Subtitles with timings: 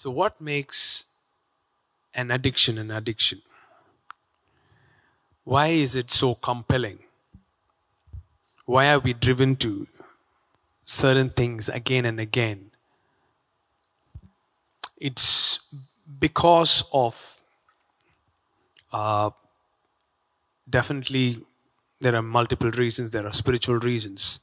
[0.00, 1.04] So, what makes
[2.14, 3.42] an addiction an addiction?
[5.44, 7.00] Why is it so compelling?
[8.64, 9.86] Why are we driven to
[10.86, 12.70] certain things again and again?
[14.96, 15.70] It's
[16.18, 17.38] because of
[18.94, 19.28] uh,
[20.70, 21.44] definitely
[22.00, 24.40] there are multiple reasons, there are spiritual reasons.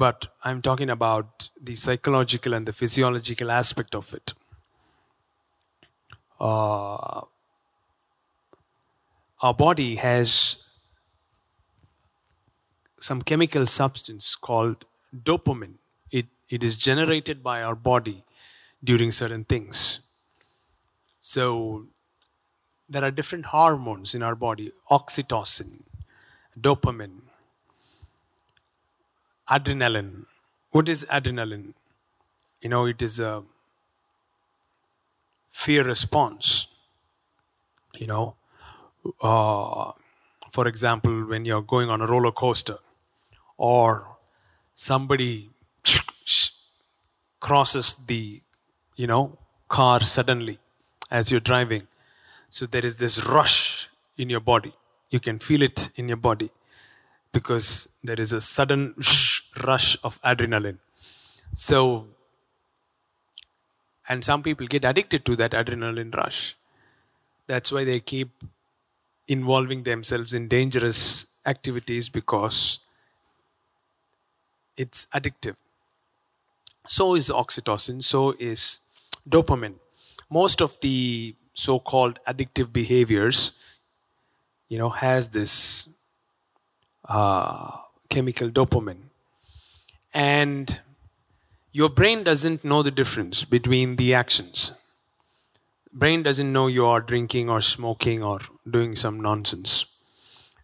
[0.00, 4.32] But I'm talking about the psychological and the physiological aspect of it.
[6.40, 7.20] Uh,
[9.42, 10.64] our body has
[12.98, 15.76] some chemical substance called dopamine.
[16.10, 18.24] It, it is generated by our body
[18.82, 20.00] during certain things.
[21.20, 21.88] So
[22.88, 25.82] there are different hormones in our body oxytocin,
[26.58, 27.20] dopamine,
[29.50, 30.26] adrenaline.
[30.70, 31.74] What is adrenaline?
[32.60, 33.42] You know, it is a
[35.50, 36.66] fear response.
[37.94, 38.36] You know,
[39.20, 39.92] uh,
[40.52, 42.78] for example, when you're going on a roller coaster
[43.56, 44.06] or
[44.74, 45.50] somebody
[47.40, 48.42] crosses the,
[48.96, 50.58] you know, car suddenly
[51.10, 51.86] as you're driving.
[52.50, 54.72] So there is this rush in your body.
[55.10, 56.50] You can feel it in your body
[57.32, 58.94] because there is a sudden
[59.64, 60.78] rush of adrenaline.
[61.54, 62.06] So,
[64.08, 66.56] and some people get addicted to that adrenaline rush.
[67.46, 68.30] That's why they keep
[69.28, 72.80] involving themselves in dangerous activities because
[74.76, 75.56] it's addictive.
[76.86, 78.80] So is oxytocin, so is
[79.28, 79.74] dopamine.
[80.30, 83.52] Most of the so-called addictive behaviors,
[84.68, 85.88] you know, has this
[87.08, 87.76] uh,
[88.08, 89.09] chemical dopamine.
[90.12, 90.80] And
[91.72, 94.72] your brain doesn't know the difference between the actions.
[95.92, 99.86] Brain doesn't know you are drinking or smoking or doing some nonsense.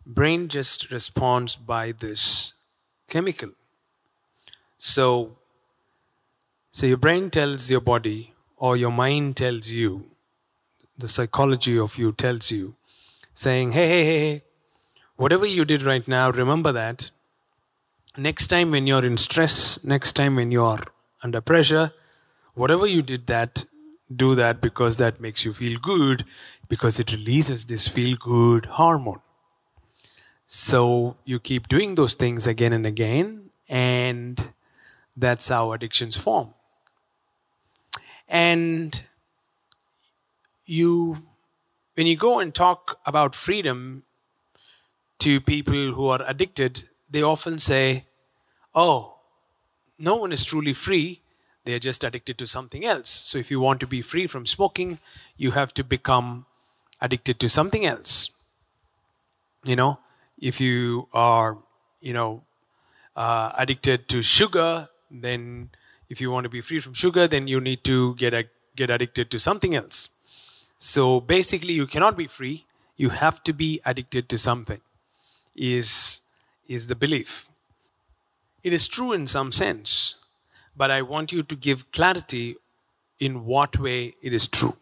[0.04, 2.52] Brain just responds by this
[3.08, 3.50] chemical.
[4.78, 5.36] So,
[6.70, 10.06] so your brain tells your body or your mind tells you,
[10.98, 12.74] the psychology of you tells you,
[13.34, 14.42] saying, hey, hey, hey,
[15.16, 17.10] whatever you did right now, remember that.
[18.18, 20.80] Next time when you're in stress, next time when you're
[21.22, 21.92] under pressure,
[22.54, 23.66] whatever you did that,
[24.14, 26.24] do that because that makes you feel good,
[26.68, 29.20] because it releases this feel good hormone.
[30.46, 34.52] So you keep doing those things again and again, and
[35.16, 36.54] that's how addictions form.
[38.28, 39.04] And
[40.64, 41.22] you,
[41.94, 44.04] when you go and talk about freedom,
[45.18, 48.04] to people who are addicted, they often say,
[48.74, 49.14] Oh,
[49.98, 51.22] no one is truly free.
[51.64, 53.08] They're just addicted to something else.
[53.08, 54.98] So if you want to be free from smoking,
[55.36, 56.46] you have to become
[57.00, 58.30] addicted to something else.
[59.64, 59.98] You know,
[60.38, 61.58] if you are,
[62.00, 62.42] you know,
[63.16, 65.70] uh, addicted to sugar, then
[66.08, 68.44] if you want to be free from sugar, then you need to get a,
[68.76, 70.08] get addicted to something else.
[70.78, 72.66] So basically, you cannot be free.
[72.96, 74.80] You have to be addicted to something
[75.56, 76.20] is,
[76.68, 77.48] is the belief.
[78.62, 80.16] It is true in some sense,
[80.76, 82.56] but I want you to give clarity
[83.18, 84.76] in what way it is true.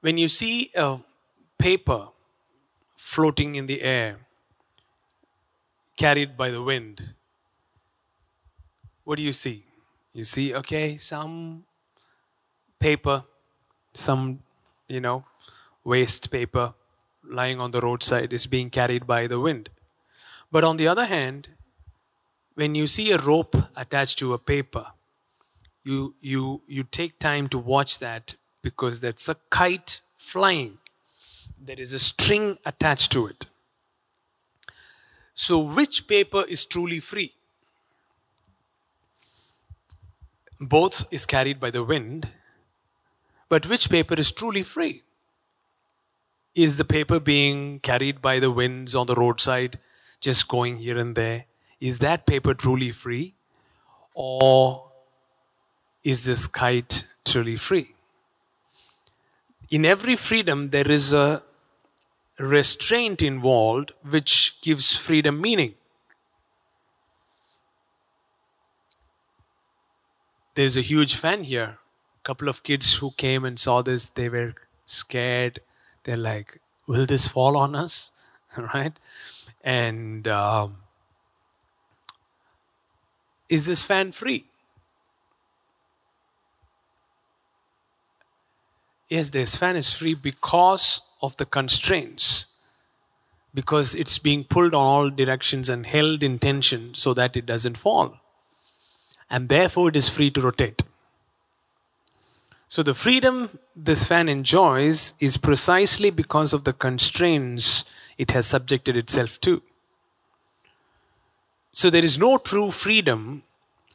[0.00, 0.98] When you see a
[1.58, 2.08] paper
[2.96, 4.18] floating in the air,
[5.96, 7.14] carried by the wind,
[9.04, 9.64] what do you see?
[10.12, 11.64] You see, okay, some
[12.80, 13.24] paper,
[13.94, 14.40] some,
[14.88, 15.24] you know,
[15.84, 16.74] waste paper
[17.24, 19.70] lying on the roadside is being carried by the wind.
[20.50, 21.48] But on the other hand,
[22.54, 24.86] when you see a rope attached to a paper,
[25.84, 30.78] you, you, you take time to watch that because that's a kite flying.
[31.60, 33.46] There is a string attached to it.
[35.34, 37.32] So, which paper is truly free?
[40.60, 42.28] Both is carried by the wind,
[43.48, 45.02] but which paper is truly free?
[46.54, 49.78] Is the paper being carried by the winds on the roadside,
[50.20, 51.46] just going here and there?
[51.80, 53.34] Is that paper truly free?
[54.14, 54.90] Or
[56.04, 57.94] is this kite truly free?
[59.70, 61.42] In every freedom, there is a
[62.38, 65.74] restraint involved which gives freedom meaning.
[70.54, 71.78] There's a huge fan here.
[72.20, 74.54] A couple of kids who came and saw this, they were
[74.84, 75.60] scared
[76.04, 78.12] they're like, will this fall on us?
[78.74, 78.98] right?
[79.64, 80.78] And um,
[83.48, 84.46] is this fan free?
[89.08, 92.46] Yes, this fan is free because of the constraints.
[93.54, 97.76] Because it's being pulled on all directions and held in tension so that it doesn't
[97.76, 98.16] fall.
[99.28, 100.82] And therefore, it is free to rotate.
[102.72, 107.84] So, the freedom this fan enjoys is precisely because of the constraints
[108.16, 109.62] it has subjected itself to.
[111.70, 113.42] So, there is no true freedom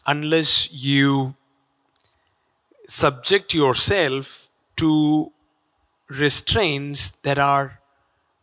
[0.05, 1.33] unless you
[2.87, 5.31] subject yourself to
[6.07, 7.79] restraints that are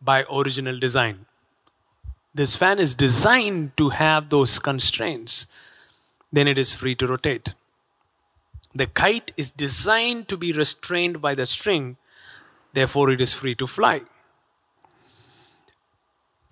[0.01, 1.27] by original design.
[2.33, 5.47] This fan is designed to have those constraints,
[6.33, 7.53] then it is free to rotate.
[8.75, 11.95] The kite is designed to be restrained by the string,
[12.73, 14.01] therefore, it is free to fly.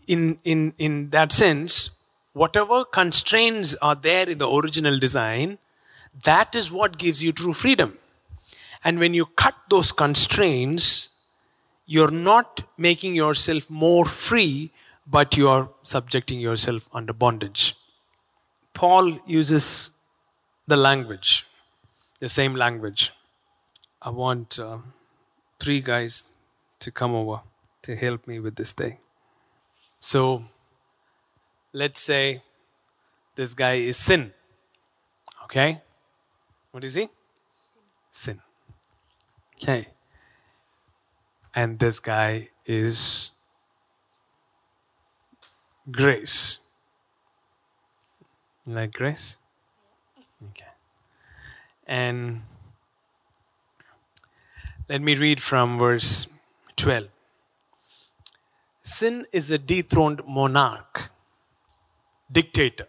[0.08, 1.90] In, in, in that sense,
[2.32, 5.58] whatever constraints are there in the original design,
[6.24, 7.98] that is what gives you true freedom.
[8.84, 11.10] And when you cut those constraints,
[11.86, 14.72] you're not making yourself more free,
[15.06, 17.76] but you are subjecting yourself under bondage.
[18.74, 19.92] Paul uses
[20.68, 21.46] the language,
[22.24, 23.12] the same language.
[24.02, 24.78] I want uh,
[25.60, 26.28] three guys
[26.80, 27.42] to come over
[27.82, 28.98] to help me with this thing.
[30.00, 30.46] So,
[31.74, 32.42] let's say
[33.36, 34.32] this guy is sin.
[35.44, 35.82] Okay?
[36.72, 37.10] What is he?
[38.10, 38.40] Sin.
[39.58, 39.90] Okay.
[41.54, 43.32] And this guy is
[45.92, 46.60] Grace.
[48.66, 49.40] You like Grace?
[51.94, 52.42] And
[54.90, 56.28] let me read from verse
[56.78, 57.08] 12.
[58.82, 61.12] Sin is a dethroned monarch,
[62.32, 62.88] dictator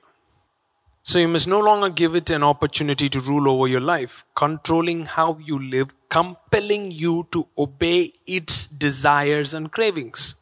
[1.07, 5.05] so you must no longer give it an opportunity to rule over your life, controlling
[5.05, 10.35] how you live, compelling you to obey its desires and cravings.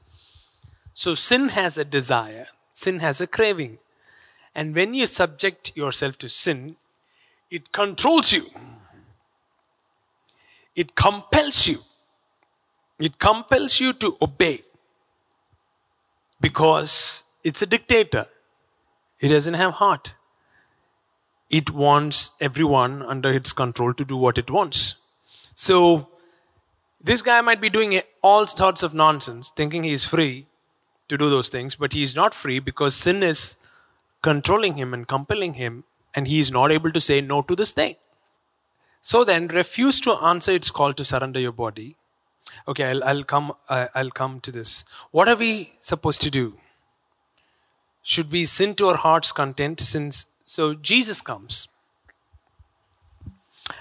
[0.94, 3.78] So sin has a desire, sin has a craving.
[4.54, 6.76] And when you subject yourself to sin,
[7.58, 8.44] it controls you.
[10.74, 11.78] It compels you.
[12.98, 14.62] It compels you to obey
[16.40, 18.26] because it's a dictator.
[19.20, 20.14] It doesn't have heart
[21.52, 24.96] it wants everyone under its control to do what it wants.
[25.54, 26.08] So,
[27.04, 30.46] this guy might be doing all sorts of nonsense, thinking he's free
[31.08, 33.56] to do those things, but he's not free because sin is
[34.22, 35.84] controlling him and compelling him,
[36.14, 37.96] and he is not able to say no to this thing.
[39.00, 41.96] So then, refuse to answer its call to surrender your body.
[42.68, 43.52] Okay, I'll, I'll come.
[43.68, 44.84] Uh, I'll come to this.
[45.10, 46.58] What are we supposed to do?
[48.02, 51.68] Should we sin to our heart's content since so Jesus comes.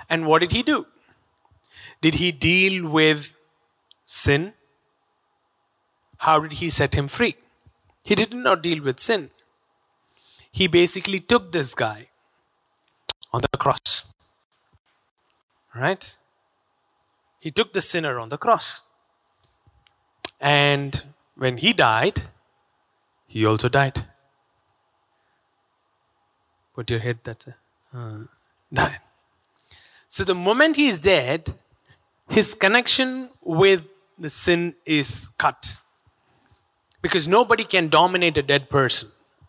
[0.09, 0.85] And what did he do?
[2.01, 3.37] Did he deal with
[4.05, 4.53] sin?
[6.19, 7.35] How did he set him free?
[8.03, 9.31] He did not deal with sin.
[10.51, 12.07] He basically took this guy
[13.33, 14.03] on the cross.
[15.75, 16.17] Right?
[17.39, 18.81] He took the sinner on the cross.
[20.39, 21.03] And
[21.35, 22.23] when he died,
[23.27, 24.05] he also died.
[26.75, 27.55] Put your head, that's it.
[27.93, 28.23] Uh.
[30.11, 31.53] So the moment he is dead,
[32.27, 33.85] his connection with
[34.19, 35.77] the sin is cut.
[37.01, 39.07] Because nobody can dominate a dead person.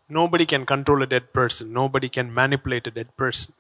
[0.08, 1.72] Nobody can control a dead person.
[1.72, 3.54] Nobody can manipulate a dead person.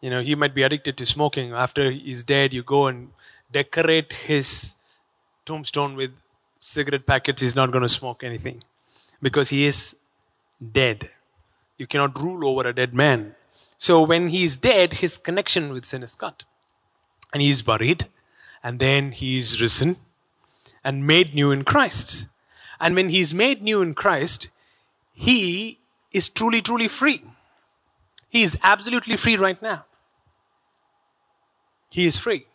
[0.00, 1.52] You know, he might be addicted to smoking.
[1.52, 3.10] After he's dead, you go and
[3.50, 4.74] decorate his
[5.44, 6.12] tombstone with
[6.60, 7.40] cigarette packets.
[7.40, 8.62] He's not going to smoke anything
[9.22, 9.96] because he is
[10.72, 11.10] dead.
[11.78, 13.34] You cannot rule over a dead man.
[13.78, 16.44] So when he is dead, his connection with sin is cut.
[17.32, 18.06] And he is buried,
[18.62, 19.96] and then he is risen
[20.84, 22.26] and made new in Christ.
[22.80, 24.50] And when he is made new in Christ,
[25.12, 25.80] he
[26.12, 27.22] is truly, truly free.
[28.34, 29.84] He is absolutely free right now.
[31.88, 32.46] He is free.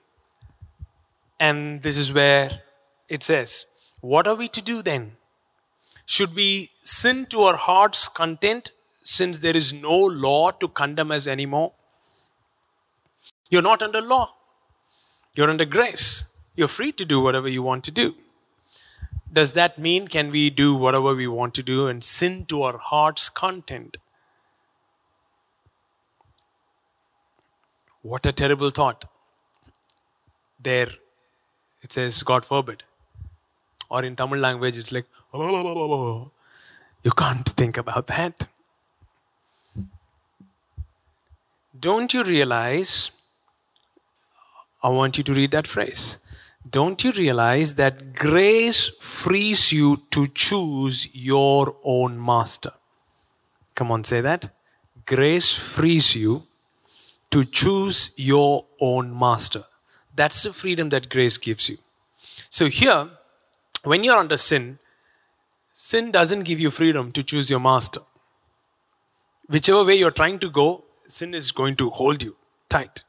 [1.40, 2.64] And this is where
[3.08, 3.66] it says,
[4.02, 5.14] What are we to do then?
[6.06, 8.72] Should we sin to our heart's content
[9.04, 11.72] since there is no law to condemn us anymore?
[13.50, 14.34] You're not under law.
[15.34, 16.26] You're under grace.
[16.58, 18.16] You're free to do whatever you want to do.
[19.32, 22.78] Does that mean can we do whatever we want to do and sin to our
[22.78, 23.96] heart's content?
[28.02, 29.06] What a terrible thought.
[30.62, 30.90] There
[31.82, 32.84] it says, God forbid.
[33.90, 36.32] Or in Tamil language, it's like, you
[37.16, 38.48] can't think about that.
[41.80, 43.12] don't you realize?
[44.84, 46.18] I want you to read that phrase.
[46.70, 52.74] Don't you realize that grace frees you to choose your own master?
[53.76, 54.50] Come on, say that.
[55.06, 56.44] Grace frees you
[57.32, 59.66] to choose your own master.
[60.16, 61.78] That's the freedom that grace gives you.
[62.50, 63.10] So, here,
[63.84, 64.80] when you're under sin,
[65.70, 68.02] sin doesn't give you freedom to choose your master.
[69.48, 72.36] Whichever way you're trying to go, sin is going to hold you
[72.70, 73.04] tight.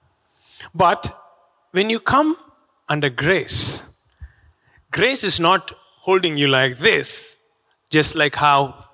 [0.75, 1.17] But
[1.73, 2.37] when you come
[2.89, 3.85] under grace,
[4.91, 7.37] grace is not holding you like this,
[7.91, 8.87] just like how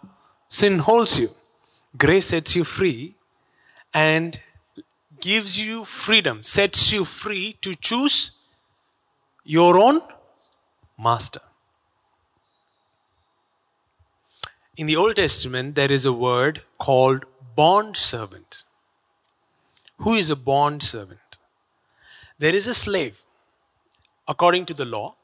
[0.48, 1.30] sin holds you.
[1.96, 3.14] Grace sets you free
[3.94, 4.40] and
[5.26, 8.16] gives you freedom, sets you free to choose
[9.44, 10.00] your own
[11.06, 11.40] master.
[14.76, 18.62] In the Old Testament, there is a word called bond servant.
[19.98, 21.38] Who is a bond servant?
[22.38, 23.22] There is a slave.
[24.28, 25.16] According to the law,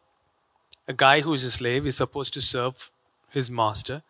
[0.89, 2.91] a guy who is a slave is supposed to serve
[3.31, 4.03] his master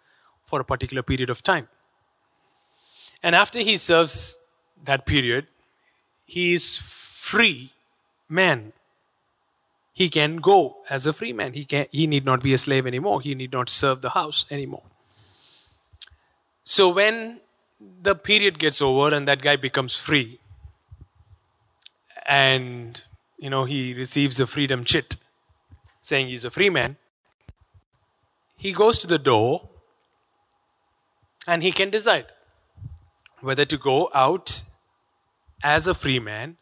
[0.42, 1.68] for a particular period of time.
[3.22, 4.38] And after he serves
[4.84, 5.48] that period,
[6.32, 7.72] he is free
[8.26, 8.72] man.
[9.92, 11.52] He can go as a free man.
[11.52, 13.20] He, can, he need not be a slave anymore.
[13.20, 14.84] He need not serve the house anymore.
[16.64, 17.40] So when
[18.00, 20.38] the period gets over and that guy becomes free,
[22.24, 23.02] and
[23.36, 25.16] you know he receives a freedom chit
[26.00, 26.96] saying he's a free man,
[28.56, 29.68] he goes to the door
[31.46, 32.32] and he can decide
[33.42, 34.62] whether to go out
[35.62, 36.56] as a free man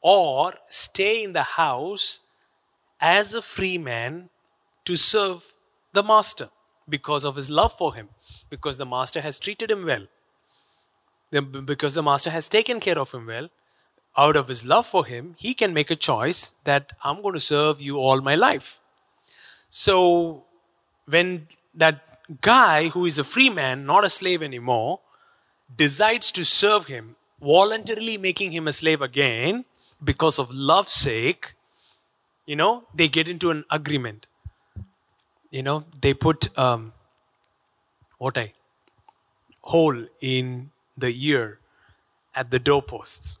[0.00, 2.20] or stay in the house
[3.00, 4.28] as a free man
[4.84, 5.54] to serve
[5.92, 6.50] the master
[6.88, 8.08] because of his love for him,
[8.50, 10.06] because the master has treated him well,
[11.64, 13.48] because the master has taken care of him well.
[14.16, 17.40] Out of his love for him, he can make a choice that I'm going to
[17.40, 18.80] serve you all my life.
[19.70, 20.44] So,
[21.06, 22.06] when that
[22.40, 25.00] guy who is a free man, not a slave anymore,
[25.74, 29.64] decides to serve him voluntarily making him a slave again
[30.02, 31.54] because of love's sake,
[32.46, 34.26] you know, they get into an agreement.
[35.50, 36.92] You know, they put um,
[38.18, 38.52] what I
[39.62, 41.58] hole in the ear
[42.34, 43.38] at the doorposts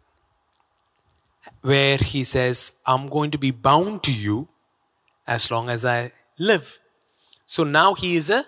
[1.62, 4.48] where he says, I'm going to be bound to you
[5.26, 6.78] as long as I live.
[7.46, 8.46] So now he is a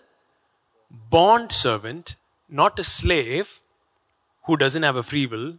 [1.10, 2.16] bond servant,
[2.48, 3.60] not a slave,
[4.46, 5.58] who doesn't have a free will,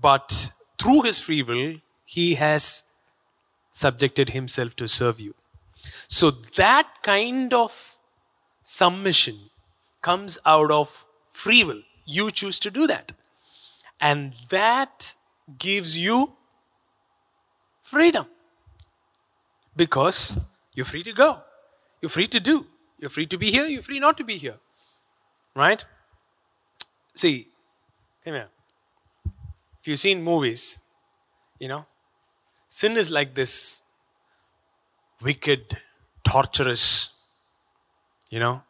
[0.00, 2.82] but through his free will, he has
[3.70, 5.34] subjected himself to serve you.
[6.06, 7.98] So that kind of
[8.62, 9.36] submission
[10.02, 11.82] comes out of free will.
[12.06, 13.12] You choose to do that.
[14.00, 15.14] And that
[15.58, 16.32] gives you
[17.82, 18.26] freedom.
[19.76, 20.38] Because
[20.74, 21.42] you're free to go.
[22.00, 22.66] You're free to do.
[22.98, 23.66] You're free to be here.
[23.66, 24.56] You're free not to be here.
[25.54, 25.84] Right?
[27.14, 27.48] See,
[28.34, 28.48] Here.
[29.80, 30.78] If you've seen movies,
[31.58, 31.86] you know,
[32.68, 33.80] sin is like this
[35.22, 35.78] wicked,
[36.24, 37.14] torturous,
[38.28, 38.62] you know,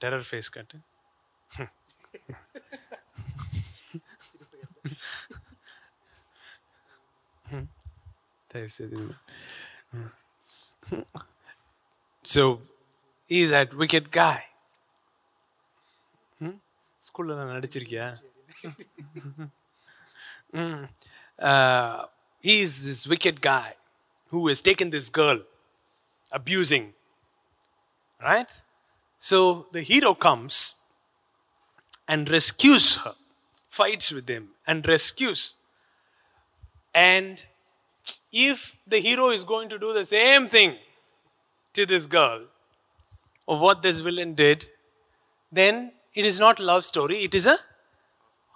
[0.00, 0.72] terror face cut.
[12.24, 12.60] so
[13.26, 14.47] he's that wicked guy
[17.09, 18.07] ஸ்கூலில் நான் நடிச்சிருக்கியா
[22.47, 23.69] he is this wicked guy
[24.31, 25.39] who has taken this girl,
[26.31, 26.93] abusing.
[28.21, 28.51] Right?
[29.17, 30.75] So the hero comes
[32.07, 33.15] and rescues her,
[33.69, 35.55] fights with him and rescues.
[36.93, 37.45] And
[38.31, 40.77] if the hero is going to do the same thing
[41.73, 42.41] to this girl
[43.47, 44.67] of what this villain did,
[45.51, 45.75] then
[46.18, 47.58] it is not love story, it is a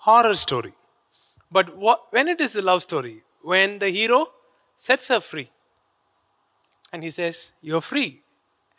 [0.07, 0.73] horror story.
[1.49, 4.26] But what, when it is a love story, when the hero
[4.75, 5.49] sets her free
[6.92, 8.23] and he says, You're free,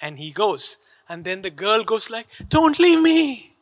[0.02, 3.56] and he goes, and then the girl goes like, Don't leave me.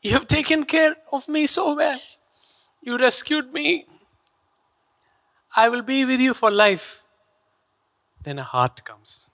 [0.00, 2.00] You have taken care of me so well.
[2.80, 3.86] You rescued me.
[5.56, 7.02] I will be with you for life.
[8.22, 9.26] Then a heart comes.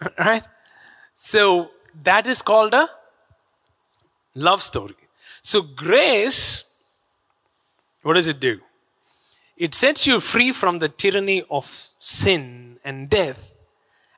[0.18, 0.48] right?
[1.14, 1.70] So
[2.02, 2.88] that is called a
[4.34, 4.96] love story.
[5.42, 6.64] So, grace,
[8.02, 8.60] what does it do?
[9.56, 11.66] It sets you free from the tyranny of
[11.98, 13.54] sin and death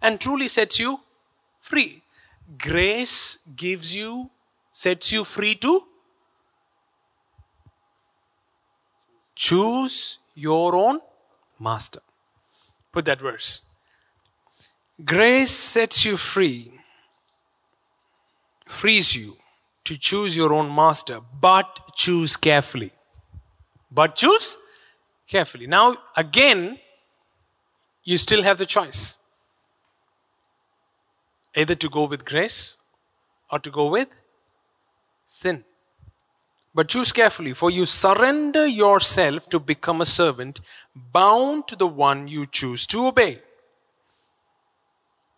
[0.02, 1.00] and truly sets you
[1.60, 2.02] free.
[2.58, 4.30] Grace gives you,
[4.72, 5.82] sets you free to
[9.38, 10.98] Choose your own
[11.60, 12.00] master.
[12.90, 13.60] Put that verse.
[15.04, 16.77] Grace sets you free,
[18.68, 19.36] frees you
[19.84, 22.92] to choose your own master, but choose carefully.
[23.90, 24.58] But choose
[25.26, 25.66] carefully.
[25.66, 26.78] Now, again,
[28.04, 29.16] you still have the choice
[31.56, 32.76] either to go with grace
[33.50, 34.08] or to go with
[35.24, 35.64] sin.
[36.74, 40.60] But choose carefully, for you surrender yourself to become a servant,
[40.94, 43.40] bound to the one you choose to obey.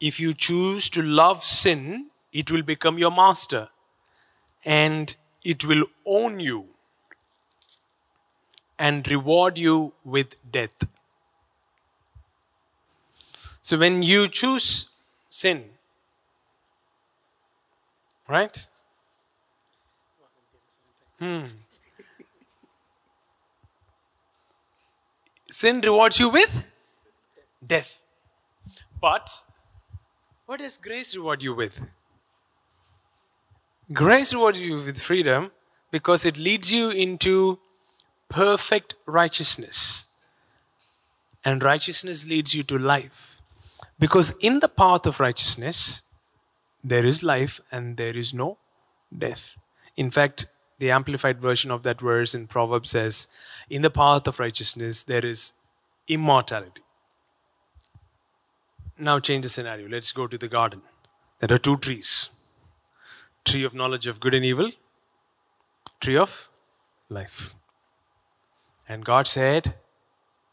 [0.01, 3.69] If you choose to love sin, it will become your master
[4.65, 6.67] and it will own you
[8.79, 10.85] and reward you with death.
[13.63, 14.89] So when you choose
[15.29, 15.65] sin,
[18.29, 18.67] right?
[21.19, 21.45] Hmm.
[25.51, 26.65] Sin rewards you with
[27.67, 28.03] death.
[29.01, 29.29] But
[30.47, 31.83] what does grace reward you with?
[33.93, 35.51] Grace rewards you with freedom
[35.91, 37.59] because it leads you into
[38.29, 40.07] perfect righteousness.
[41.45, 43.41] And righteousness leads you to life.
[43.99, 46.03] Because in the path of righteousness,
[46.85, 48.59] there is life and there is no
[49.17, 49.57] death.
[49.97, 50.47] In fact,
[50.79, 53.27] the amplified version of that verse in Proverbs says,
[53.69, 55.53] In the path of righteousness, there is
[56.07, 56.83] immortality.
[58.97, 59.89] Now, change the scenario.
[59.89, 60.83] Let's go to the garden.
[61.41, 62.29] There are two trees
[63.46, 64.70] tree of knowledge of good and evil,
[66.02, 66.32] tree of
[67.10, 67.40] life.
[68.88, 69.64] And God said,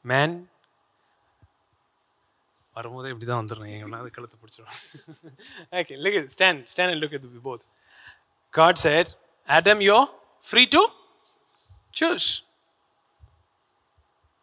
[0.04, 0.30] Man,
[2.76, 4.70] வரும்போது இப்படி தான் வந்துடுறேன் அது கழுத்தை பிடிச்சிடும்
[5.80, 7.64] okay look stand stand and look at the both
[8.54, 9.06] God said
[9.48, 10.06] Adam you're
[10.50, 10.82] free to
[11.98, 12.28] choose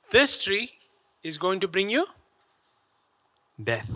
[0.10, 0.66] this tree
[1.24, 2.04] is going to bring you
[3.60, 3.90] death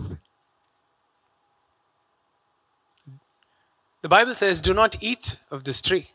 [4.01, 6.07] The bible says do not eat of this tree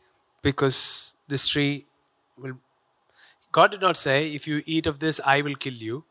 [0.43, 1.87] because this tree
[2.39, 2.57] will
[3.55, 6.03] God did not say, if you eat of this, I will kill you.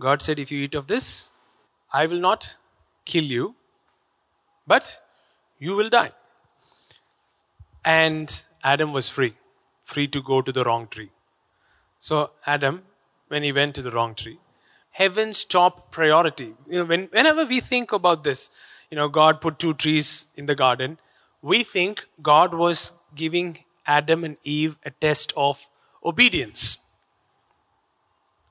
[0.00, 1.30] God said, if you eat of this,
[1.92, 2.56] I will not
[3.04, 3.54] kill you,
[4.66, 4.98] but
[5.58, 6.12] you will die.
[7.84, 9.34] And Adam was free,
[9.84, 11.10] free to go to the wrong tree.
[11.98, 12.82] So, Adam,
[13.28, 14.38] when he went to the wrong tree,
[14.92, 18.48] heaven's top priority, you know, when, whenever we think about this,
[18.90, 20.98] you know, God put two trees in the garden,
[21.42, 25.68] we think God was giving Adam and Eve a test of
[26.04, 26.78] obedience.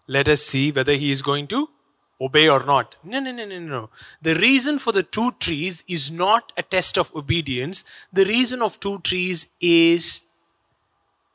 [0.08, 1.70] Let us see whether he is going to
[2.20, 2.96] obey or not.
[3.04, 3.90] No, no, no, no, no.
[4.22, 7.84] The reason for the two trees is not a test of obedience.
[8.12, 10.22] The reason of two trees is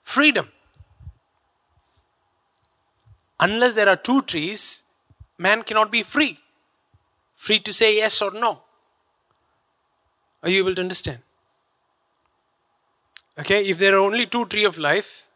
[0.02, 0.48] freedom.
[3.40, 4.82] Unless there are two trees,
[5.38, 6.38] man cannot be free.
[7.36, 8.60] Free to say yes or no.
[10.44, 11.20] Are you able to understand?
[13.38, 15.32] Okay, if there are only two tree of life,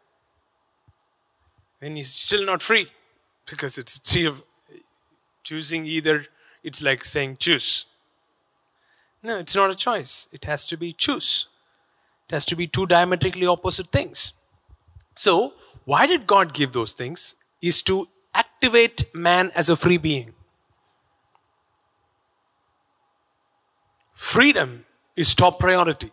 [1.81, 2.89] then he's still not free
[3.49, 4.43] because it's a tree of
[5.43, 6.27] choosing either
[6.63, 7.87] it's like saying choose.
[9.23, 10.27] No it's not a choice.
[10.31, 11.47] It has to be choose.
[12.27, 14.33] It has to be two diametrically opposite things.
[15.15, 15.53] So
[15.85, 17.33] why did god give those things?
[17.61, 20.33] Is to activate man as a free being.
[24.13, 24.85] Freedom
[25.23, 26.11] is top priority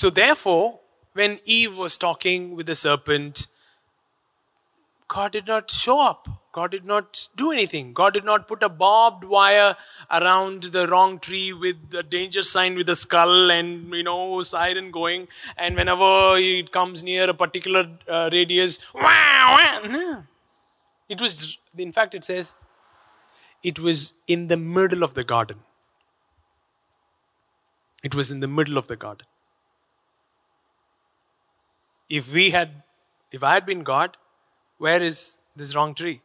[0.00, 0.66] so therefore
[1.20, 3.46] when eve was talking with the serpent
[5.08, 6.28] God did not show up.
[6.52, 7.94] God did not do anything.
[7.94, 9.74] God did not put a barbed wire
[10.10, 14.90] around the wrong tree with a danger sign with a skull and, you know, siren
[14.90, 15.28] going.
[15.56, 19.80] And whenever it comes near a particular uh, radius, wah.
[21.08, 22.56] It was, in fact, it says,
[23.62, 25.60] it was in the middle of the garden.
[28.02, 29.26] It was in the middle of the garden.
[32.08, 32.82] If we had,
[33.32, 34.16] if I had been God,
[34.78, 36.22] where is this wrong tree?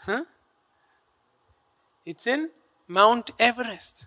[0.00, 0.24] Huh?
[2.06, 2.50] It's in
[2.86, 4.06] Mount Everest,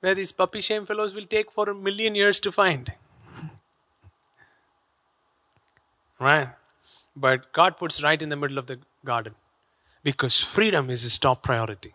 [0.00, 2.92] where these puppy shame fellows will take for a million years to find.
[6.20, 6.48] right?
[7.16, 9.34] But God puts right in the middle of the garden
[10.02, 11.92] because freedom is his top priority.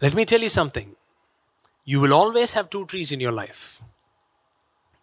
[0.00, 0.96] Let me tell you something.
[1.84, 3.82] You will always have two trees in your life.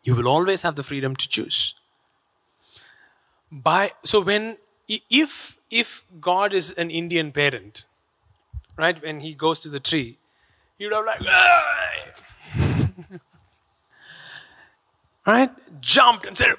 [0.03, 1.75] You will always have the freedom to choose.
[3.51, 4.57] By so when
[4.87, 7.85] if if God is an Indian parent,
[8.77, 9.01] right?
[9.01, 10.17] When he goes to the tree,
[10.77, 11.21] you'd have like,
[15.25, 15.49] right?
[15.81, 16.55] Jumped and said,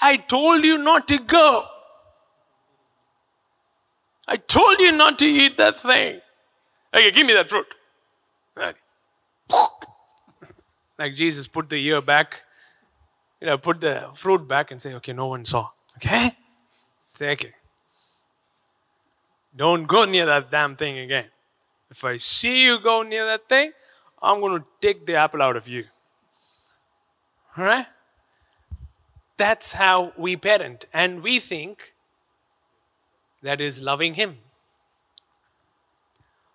[0.00, 1.66] I told you not to go.
[4.26, 6.21] I told you not to eat that thing.
[6.94, 7.66] Okay, give me that fruit.
[8.56, 8.78] Okay.
[10.98, 12.44] Like Jesus put the ear back,
[13.40, 15.70] you know, put the fruit back and say, okay, no one saw.
[15.96, 16.36] Okay?
[17.12, 17.54] Say, okay.
[19.56, 21.26] Don't go near that damn thing again.
[21.90, 23.72] If I see you go near that thing,
[24.22, 25.84] I'm going to take the apple out of you.
[27.56, 27.86] All right?
[29.36, 30.86] That's how we parent.
[30.92, 31.94] And we think
[33.42, 34.38] that is loving Him.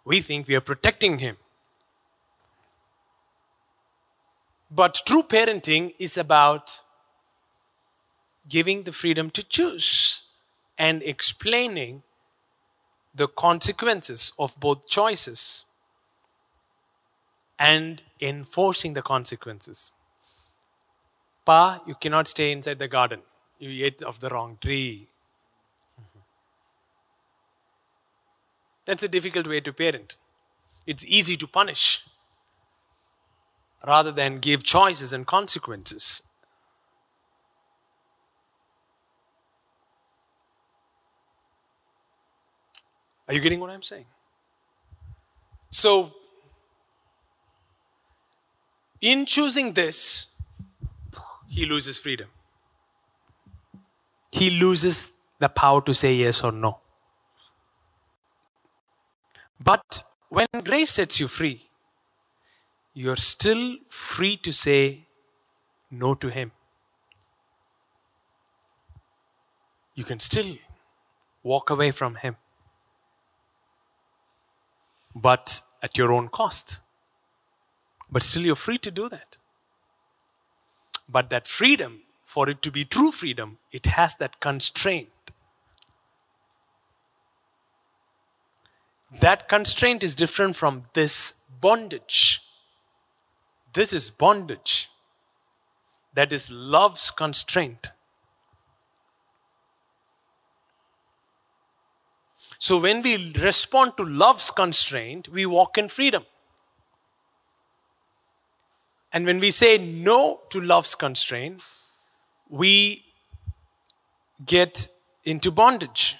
[0.07, 1.35] We think we are protecting Him.
[4.71, 6.79] But true parenting is about
[8.47, 10.23] giving the freedom to choose
[10.77, 12.03] and explaining
[13.13, 15.65] the consequences of both choices
[17.59, 19.91] and enforcing the consequences.
[21.45, 23.23] Pa, you cannot stay inside the garden.
[23.59, 25.09] You ate of the wrong tree.
[28.87, 30.15] That's a difficult way to parent.
[30.87, 32.05] It's easy to punish
[33.85, 36.23] rather than give choices and consequences.
[43.27, 44.05] Are you getting what I'm saying?
[45.69, 46.13] So,
[49.01, 50.27] in choosing this,
[51.49, 52.29] he loses freedom.
[54.31, 56.79] He loses the power to say yes or no.
[59.59, 61.69] But when grace sets you free,
[62.93, 65.07] you're still free to say
[65.91, 66.51] no to Him.
[69.95, 70.57] You can still
[71.43, 72.37] walk away from Him
[75.21, 76.79] but at your own cost.
[78.09, 79.37] But still, you're free to do that.
[81.09, 85.09] But that freedom, for it to be true freedom, it has that constraint.
[89.11, 92.41] That constraint is different from this bondage.
[93.73, 94.89] This is bondage.
[96.13, 97.91] That is love's constraint.
[102.59, 106.25] So when we respond to love's constraint, we walk in freedom.
[109.13, 111.63] And when we say no to love's constraint,
[112.49, 113.05] we
[114.45, 114.87] get
[115.23, 116.17] into bondage.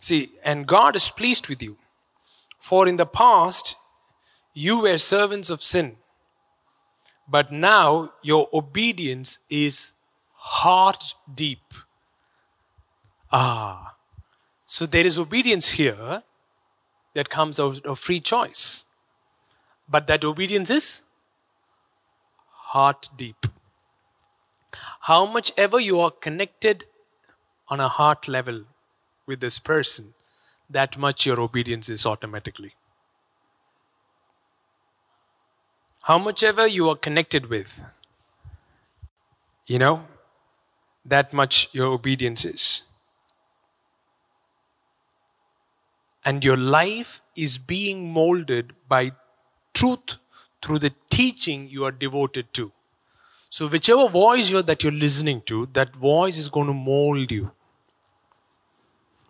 [0.00, 1.76] See, and God is pleased with you.
[2.58, 3.76] For in the past,
[4.54, 5.96] you were servants of sin.
[7.28, 9.92] But now your obedience is
[10.32, 11.74] heart deep.
[13.30, 13.94] Ah,
[14.64, 16.22] so there is obedience here
[17.14, 18.86] that comes out of free choice.
[19.88, 21.02] But that obedience is
[22.72, 23.46] heart deep.
[25.02, 26.84] How much ever you are connected
[27.68, 28.64] on a heart level
[29.30, 30.12] with this person,
[30.68, 32.74] that much your obedience is automatically.
[36.02, 37.82] How much ever you are connected with,
[39.66, 40.04] you know,
[41.04, 42.84] that much your obedience is.
[46.24, 49.12] and your life is being molded by
[49.74, 50.16] truth
[50.62, 52.72] through the teaching you are devoted to.
[53.48, 57.50] So, whichever voice you're, that you're listening to, that voice is going to mold you.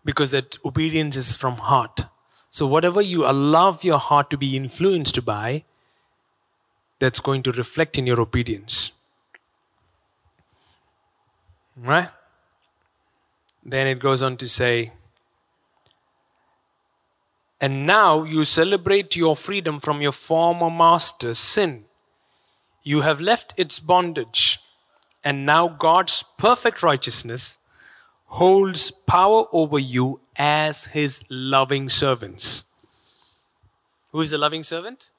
[0.05, 2.07] Because that obedience is from heart.
[2.49, 5.65] So, whatever you allow your heart to be influenced by,
[6.99, 8.93] that's going to reflect in your obedience.
[11.77, 12.11] Right?
[13.65, 14.93] Then it goes on to say,
[17.61, 21.85] and now you celebrate your freedom from your former master, sin.
[22.83, 24.59] You have left its bondage,
[25.23, 27.59] and now God's perfect righteousness
[28.31, 32.65] holds power over you as his loving servants.
[34.13, 35.11] Who is a loving servant?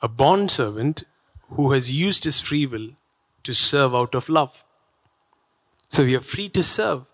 [0.00, 1.02] A bond servant
[1.50, 2.90] who has used his free will
[3.42, 4.64] to serve out of love.
[5.88, 7.06] So we are free to serve.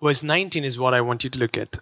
[0.00, 1.78] Verse 19 is what I want you to look at.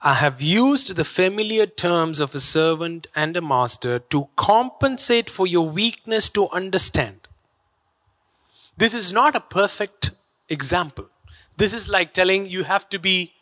[0.00, 5.46] I have used the familiar terms of a servant and a master to compensate for
[5.46, 7.23] your weakness to understand.
[8.76, 10.10] This is not a perfect
[10.48, 11.08] example.
[11.56, 13.32] This is like telling you have to be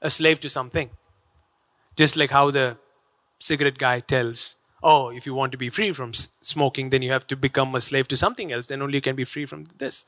[0.00, 0.90] a slave to something.
[1.96, 2.76] Just like how the
[3.38, 7.26] cigarette guy tells, oh, if you want to be free from smoking, then you have
[7.28, 10.06] to become a slave to something else, then only you can be free from this.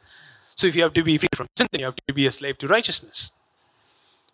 [0.56, 2.30] So if you have to be free from sin, then you have to be a
[2.30, 3.30] slave to righteousness.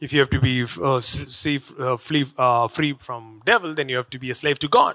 [0.01, 3.97] If you have to be uh, see, uh, flee, uh, free from devil, then you
[3.97, 4.95] have to be a slave to God.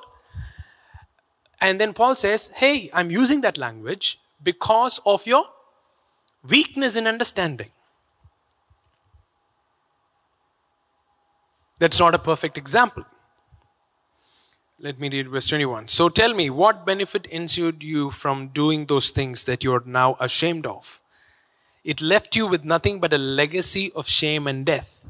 [1.61, 5.43] And then Paul says, Hey, I'm using that language because of your
[6.47, 7.71] weakness in understanding.
[11.79, 13.03] That's not a perfect example.
[14.79, 15.87] Let me read verse 21.
[15.87, 20.15] So tell me, what benefit ensued you from doing those things that you are now
[20.19, 21.01] ashamed of?
[21.83, 25.01] It left you with nothing but a legacy of shame and death.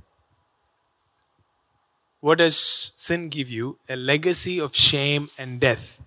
[2.19, 3.77] What does sin give you?
[3.89, 6.01] A legacy of shame and death.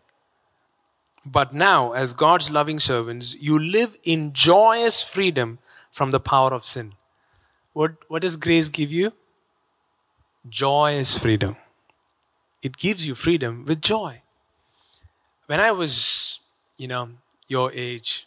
[1.30, 5.58] But now, as God's loving servants, you live in joyous freedom
[5.92, 6.94] from the power of sin.
[7.74, 9.12] What, what does grace give you?
[10.48, 11.56] Joyous freedom.
[12.62, 14.22] It gives you freedom with joy.
[15.46, 16.40] When I was,
[16.78, 17.10] you know,
[17.46, 18.26] your age,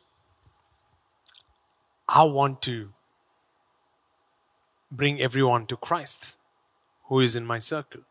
[2.07, 2.89] I want to
[4.91, 6.37] bring everyone to Christ
[7.05, 8.01] who is in my circle,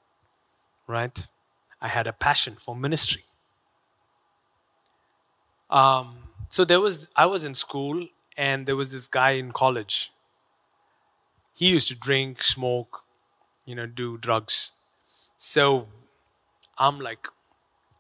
[0.88, 1.28] right?
[1.80, 3.24] I had a passion for ministry.
[5.70, 10.12] Um, so there was, I was in school, and there was this guy in college.
[11.54, 13.04] He used to drink, smoke,
[13.64, 14.72] you know, do drugs.
[15.36, 15.88] So
[16.78, 17.28] I'm like,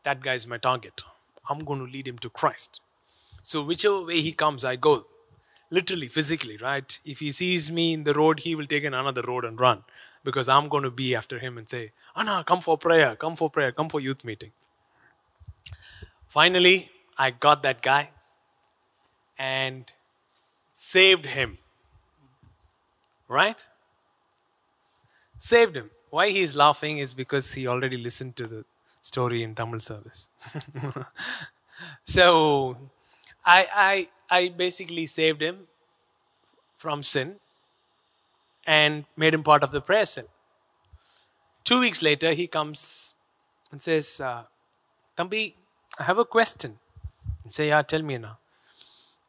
[0.04, 1.02] that guy's my target.
[1.48, 2.80] I'm going to lead him to Christ.
[3.42, 5.06] So whichever way he comes, I go
[5.70, 6.98] literally, physically, right?
[7.04, 9.84] If he sees me in the road, he will take another road and run
[10.24, 13.50] because I'm going to be after him and say, Anna, come for prayer, come for
[13.50, 14.52] prayer, come for youth meeting.
[16.28, 16.90] Finally,
[17.24, 18.10] I got that guy
[19.38, 19.92] and
[20.72, 21.58] saved him.
[23.28, 23.62] Right?
[25.36, 25.90] Saved him.
[26.08, 28.64] Why he's laughing is because he already listened to the
[29.02, 30.30] story in Tamil service.
[32.04, 32.76] so
[33.44, 35.68] I, I I basically saved him
[36.78, 37.36] from sin
[38.66, 40.28] and made him part of the prayer cell.
[41.64, 43.14] Two weeks later, he comes
[43.70, 44.44] and says, uh,
[45.16, 45.54] Tambi,
[45.98, 46.78] I have a question.
[47.50, 48.38] Say, Yeah, tell me now.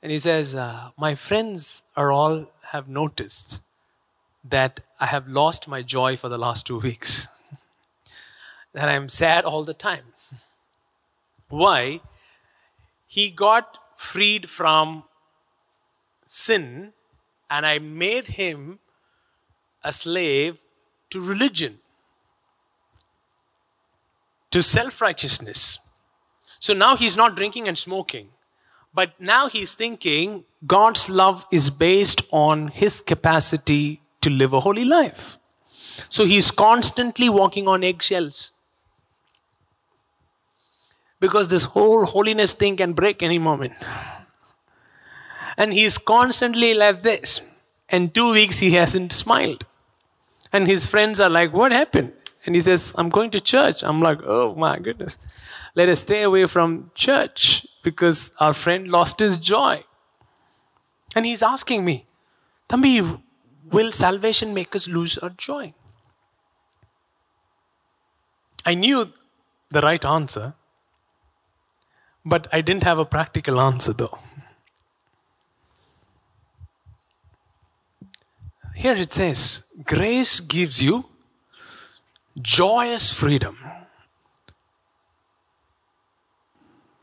[0.02, 3.62] And he says, uh, My friends are all have noticed
[4.44, 7.28] that I have lost my joy for the last two weeks.
[8.74, 10.06] that I'm sad all the time.
[11.50, 12.02] Why?
[13.08, 15.04] He got freed from
[16.26, 16.94] sin
[17.50, 18.80] and I made him
[19.84, 20.60] a slave
[21.10, 21.80] to religion,
[24.52, 25.78] to self righteousness.
[26.62, 28.30] So now he's not drinking and smoking,
[28.94, 34.86] but now he's thinking God's love is based on his capacity to live a holy
[34.86, 35.40] life.
[36.08, 38.52] So he's constantly walking on eggshells
[41.20, 43.74] because this whole holiness thing can break any moment.
[45.58, 47.42] And he's constantly like this.
[47.90, 49.66] And two weeks he hasn't smiled.
[50.54, 52.14] And his friends are like, What happened?
[52.46, 53.84] And he says, I'm going to church.
[53.84, 55.18] I'm like, Oh my goodness.
[55.76, 59.84] Let us stay away from church because our friend lost his joy.
[61.16, 62.06] And he's asking me,
[62.70, 63.22] Tambi,
[63.72, 65.74] will salvation make us lose our joy?
[68.66, 69.12] I knew
[69.70, 70.54] the right answer,
[72.26, 74.18] but I didn't have a practical answer though.
[78.76, 81.06] Here it says, grace gives you
[82.40, 83.58] joyous freedom.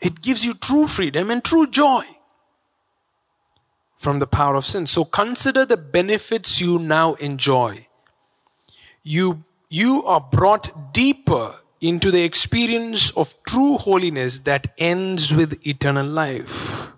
[0.00, 2.04] It gives you true freedom and true joy
[3.98, 4.86] from the power of sin.
[4.86, 7.88] So consider the benefits you now enjoy.
[9.02, 16.06] You, you are brought deeper into the experience of true holiness that ends with eternal
[16.06, 16.90] life.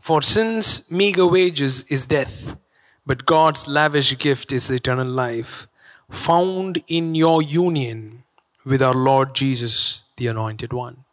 [0.00, 2.56] For sin's meager wages is death,
[3.06, 5.66] but God's lavish gift is eternal life,
[6.10, 8.24] found in your union
[8.64, 11.04] with our Lord Jesus, the Anointed One.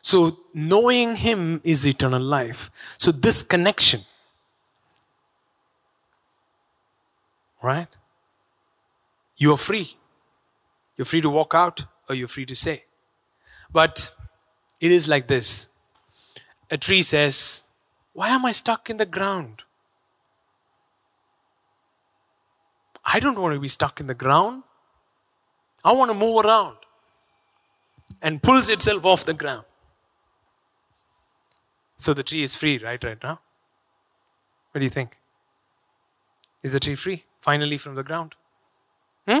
[0.00, 2.70] So, knowing Him is eternal life.
[2.98, 4.00] So, this connection,
[7.62, 7.88] right?
[9.36, 9.96] You are free.
[10.96, 12.84] You're free to walk out or you're free to say.
[13.72, 14.12] But
[14.80, 15.68] it is like this
[16.70, 17.62] a tree says,
[18.12, 19.62] Why am I stuck in the ground?
[23.04, 24.62] I don't want to be stuck in the ground.
[25.84, 26.76] I want to move around
[28.20, 29.64] and pulls itself off the ground.
[31.96, 33.40] So the tree is free, right, right now?
[34.70, 35.16] What do you think?
[36.62, 38.34] Is the tree free finally from the ground?
[39.26, 39.40] Hmm?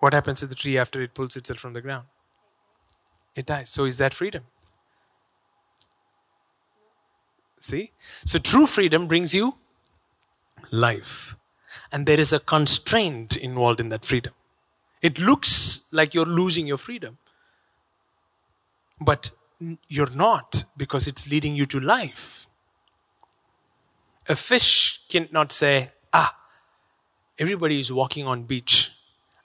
[0.00, 2.06] What happens to the tree after it pulls itself from the ground?
[3.36, 3.70] It dies.
[3.70, 4.44] So is that freedom?
[7.60, 7.92] See?
[8.24, 9.56] So true freedom brings you
[10.70, 11.36] life.
[11.92, 14.32] And there is a constraint involved in that freedom.
[15.02, 17.18] It looks like you're losing your freedom,
[19.00, 19.30] but
[19.88, 22.46] you're not because it's leading you to life.
[24.28, 26.34] A fish cannot say, ah,
[27.38, 28.92] everybody is walking on beach.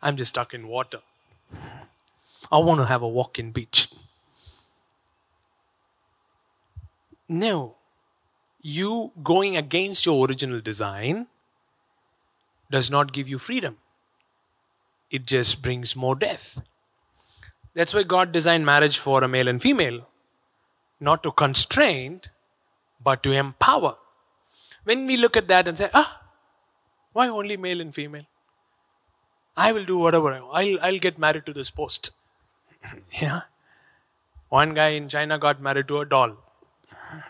[0.01, 0.99] I'm just stuck in water.
[2.51, 3.89] I want to have a walk in beach.
[7.27, 7.75] No.
[8.61, 11.27] You going against your original design
[12.69, 13.77] does not give you freedom.
[15.09, 16.61] It just brings more death.
[17.73, 20.07] That's why God designed marriage for a male and female,
[20.99, 22.21] not to constrain,
[23.03, 23.95] but to empower.
[24.83, 26.21] When we look at that and say, ah,
[27.13, 28.25] why only male and female?
[29.55, 30.55] I will do whatever I want.
[30.55, 32.11] I'll, I'll get married to this post.
[33.21, 33.41] yeah.
[34.49, 36.37] One guy in China got married to a doll.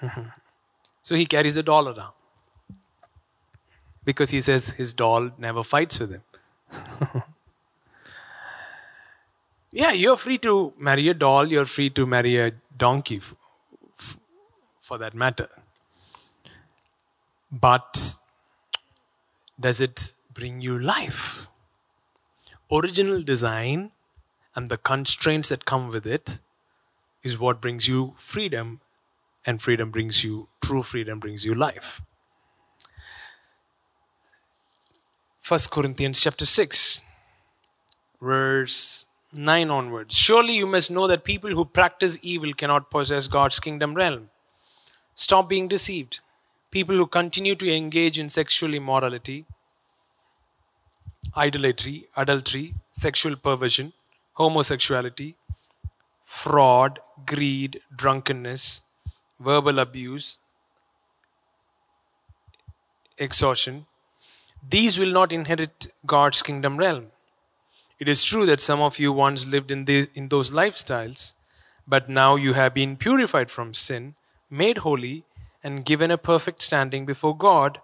[1.02, 2.14] so he carries a doll around.
[4.08, 6.24] Because he says his doll never fights with him.
[9.72, 13.36] yeah, you're free to marry a doll, you're free to marry a donkey, f-
[14.00, 14.18] f-
[14.80, 15.50] for that matter.
[17.52, 18.16] But
[19.60, 21.48] does it bring you life?
[22.72, 23.92] Original design
[24.56, 26.40] and the constraints that come with it
[27.24, 28.80] is what brings you freedom,
[29.46, 32.02] and freedom brings you, true freedom brings you life.
[35.48, 37.00] 1 Corinthians chapter 6,
[38.22, 40.14] verse 9 onwards.
[40.14, 44.30] Surely you must know that people who practice evil cannot possess God's kingdom realm.
[45.16, 46.20] Stop being deceived.
[46.70, 49.46] People who continue to engage in sexual immorality,
[51.38, 53.94] idolatry, adultery, sexual perversion,
[54.34, 55.36] homosexuality,
[56.26, 58.82] fraud, greed, drunkenness,
[59.40, 60.40] verbal abuse,
[63.18, 63.86] extortion,
[64.68, 67.08] these will not inherit God's kingdom realm.
[68.00, 71.34] It is true that some of you once lived in, the, in those lifestyles,
[71.88, 74.16] but now you have been purified from sin,
[74.50, 75.24] made holy,
[75.64, 77.80] and given a perfect standing before God,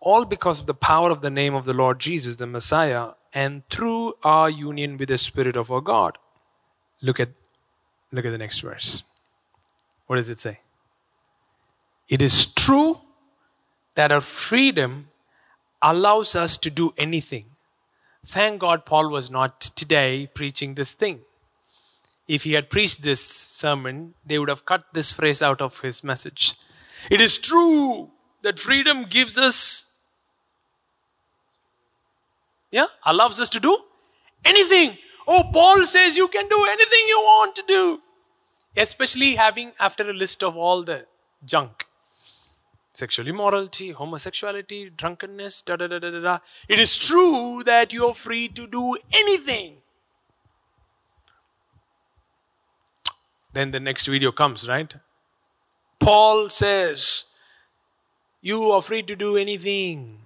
[0.00, 3.68] all because of the power of the name of the Lord Jesus, the Messiah, and
[3.70, 6.18] through our union with the Spirit of our God.
[7.00, 7.30] Look at,
[8.12, 9.02] look at the next verse.
[10.06, 10.60] What does it say?
[12.08, 12.98] It is true
[13.94, 15.08] that our freedom
[15.84, 17.44] allows us to do anything.
[18.26, 21.20] Thank God Paul was not today preaching this thing.
[22.26, 26.02] If he had preached this sermon, they would have cut this phrase out of his
[26.02, 26.54] message.
[27.10, 28.10] It is true
[28.42, 29.84] that freedom gives us,
[32.70, 33.78] yeah, allows us to do
[34.42, 34.96] anything.
[35.28, 38.00] Oh, Paul says you can do anything you want to do.
[38.74, 41.06] Especially having after a list of all the
[41.44, 41.83] junk
[42.94, 46.38] sexual immorality, homosexuality, drunkenness, da da da da da.
[46.68, 49.78] It is true that you are free to do anything.
[53.52, 54.94] Then the next video comes, right?
[56.00, 57.24] Paul says,
[58.40, 60.20] You are free to do anything.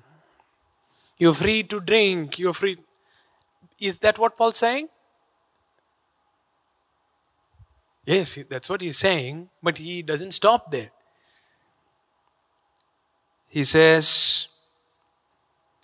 [1.18, 2.38] You're free to drink.
[2.38, 2.78] You're free.
[3.80, 4.88] Is that what Paul's saying?
[8.06, 10.90] Yes, that's what he's saying, but he doesn't stop there.
[13.48, 14.48] He says,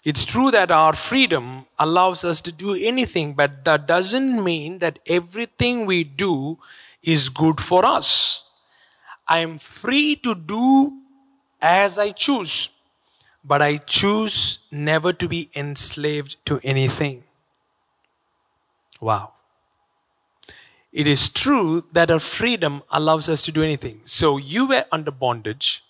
[0.04, 4.98] It's true that our freedom allows us to do anything, but that doesn't mean that
[5.06, 6.58] everything we do
[7.02, 8.44] is good for us.
[9.26, 11.00] I am free to do
[11.60, 12.68] as I choose,
[13.42, 17.24] but I choose never to be enslaved to anything.
[19.00, 19.32] Wow.
[20.92, 24.02] It is true that our freedom allows us to do anything.
[24.04, 25.82] So you were under bondage.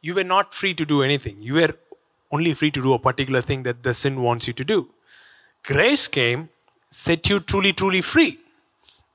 [0.00, 1.36] You were not free to do anything.
[1.40, 1.74] You were
[2.30, 4.90] only free to do a particular thing that the sin wants you to do.
[5.64, 6.50] Grace came,
[6.90, 8.38] set you truly, truly free.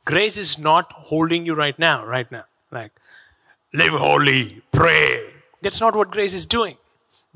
[0.06, 2.44] Grace is not holding you right now, right now.
[2.72, 2.92] Like,
[3.74, 5.30] live holy, pray.
[5.62, 6.78] That's not what grace is doing.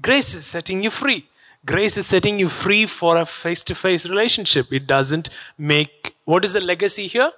[0.02, 1.28] Grace is setting you free.
[1.66, 4.72] Grace is setting you free for a face to face relationship.
[4.72, 7.32] It doesn't make, what is the legacy here?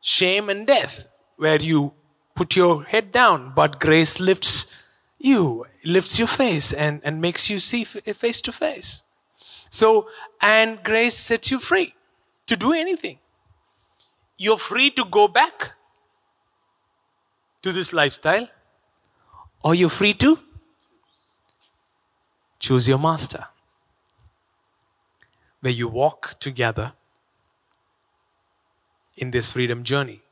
[0.00, 1.06] Shame and death,
[1.36, 1.92] where you
[2.34, 4.66] put your head down, but grace lifts
[5.24, 9.04] you, lifts your face and, and makes you see eh, face to face.
[9.70, 10.08] So,
[10.40, 11.94] and grace sets you free
[12.46, 13.18] to do anything.
[14.36, 15.72] You're free to go back
[17.62, 18.48] to this lifestyle,
[19.62, 20.38] or you're free to
[22.58, 23.46] choose your master.
[25.60, 26.94] Where you walk together
[29.16, 30.22] in this freedom journey.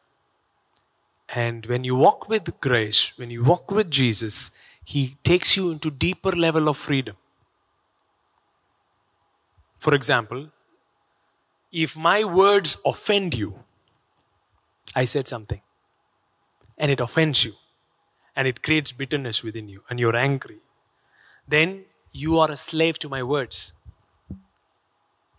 [1.29, 4.51] And when you walk with grace, when you walk with Jesus,
[4.93, 7.17] he takes you into deeper level of freedom.
[9.79, 10.49] For example,
[11.71, 13.51] if my words offend you,
[14.97, 15.61] I said something,
[16.77, 17.53] and it offends you,
[18.35, 20.59] and it creates bitterness within you, and you're angry,
[21.47, 23.75] then you are a slave to my words.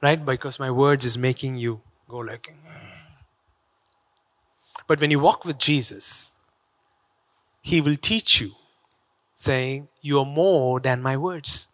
[0.02, 0.26] Right?
[0.26, 2.48] Because my words is making you go like.
[2.48, 2.88] Hmm.
[4.88, 6.32] But when you walk with Jesus,
[7.62, 8.52] He will teach you,
[9.42, 11.68] saying, You are more than my words.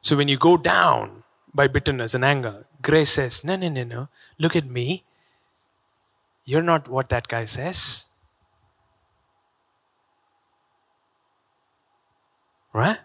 [0.00, 1.24] So when you go down
[1.54, 4.08] by bitterness and anger, grace says, No, no, no, no.
[4.38, 5.04] Look at me.
[6.44, 8.06] You're not what that guy says.
[12.72, 12.98] Right?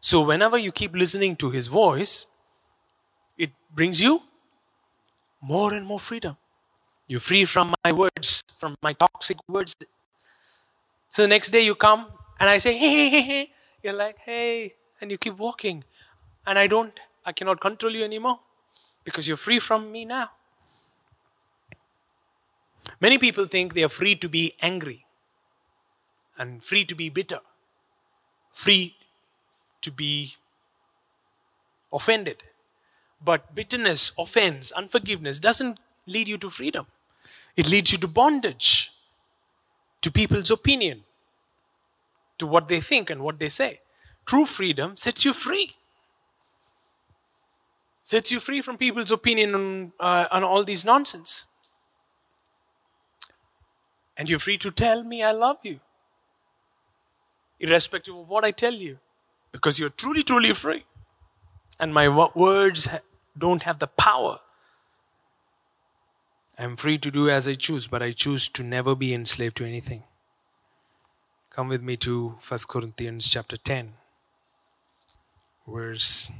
[0.00, 2.26] So whenever you keep listening to his voice,
[3.36, 4.22] it brings you
[5.42, 6.38] more and more freedom.
[7.06, 9.74] You're free from my words, from my toxic words.
[11.10, 12.06] So the next day you come
[12.40, 13.50] and I say, hey, hey, hey.
[13.82, 15.84] You're like, hey, and you keep walking.
[16.46, 18.40] And I don't, I cannot control you anymore
[19.04, 20.30] because you're free from me now.
[23.00, 25.06] Many people think they are free to be angry
[26.36, 27.40] and free to be bitter,
[28.52, 28.96] free
[29.82, 30.34] to be
[31.92, 32.42] offended.
[33.22, 36.86] But bitterness, offense, unforgiveness doesn't lead you to freedom.
[37.56, 38.90] It leads you to bondage,
[40.00, 41.04] to people's opinion,
[42.40, 43.80] to what they think and what they say.
[44.26, 45.76] True freedom sets you free.
[48.02, 51.46] Sets you free from people's opinion on, uh, on all these nonsense.
[54.16, 55.80] And you're free to tell me I love you,
[57.58, 58.98] irrespective of what I tell you,
[59.52, 60.84] because you're truly, truly free.
[61.78, 62.88] And my words
[63.38, 64.40] don't have the power.
[66.58, 69.64] I'm free to do as I choose, but I choose to never be enslaved to
[69.64, 70.02] anything.
[71.50, 73.92] Come with me to 1 Corinthians chapter 10,
[75.66, 76.30] verse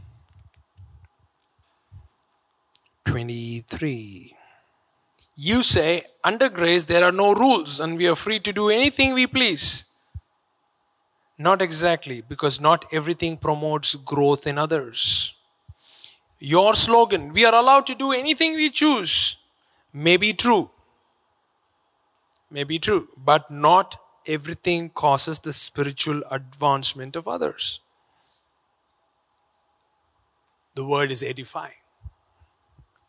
[3.06, 4.36] 23.
[5.34, 9.12] You say, under grace there are no rules and we are free to do anything
[9.12, 9.84] we please.
[11.36, 15.34] Not exactly, because not everything promotes growth in others.
[16.38, 19.38] Your slogan, we are allowed to do anything we choose,
[19.92, 20.70] may be true.
[22.48, 23.96] May be true, but not
[24.36, 27.80] everything causes the spiritual advancement of others.
[30.74, 31.80] The word is edifying.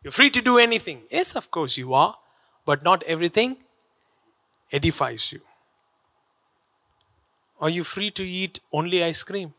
[0.04, 1.04] You're free to do anything.
[1.12, 2.18] Yes, of course you are,
[2.66, 3.58] but not everything
[4.72, 5.42] edifies you.
[7.60, 9.54] Are you free to eat only ice cream?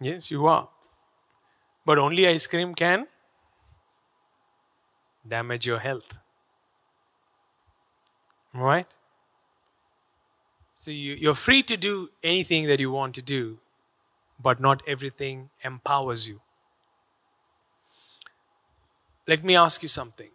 [0.00, 0.68] Yes, you are.
[1.86, 3.06] But only ice cream can
[5.26, 6.18] damage your health.
[8.52, 8.98] Right?
[10.82, 13.60] So you, you're free to do anything that you want to do,
[14.36, 16.40] but not everything empowers you.
[19.28, 20.30] Let me ask you something.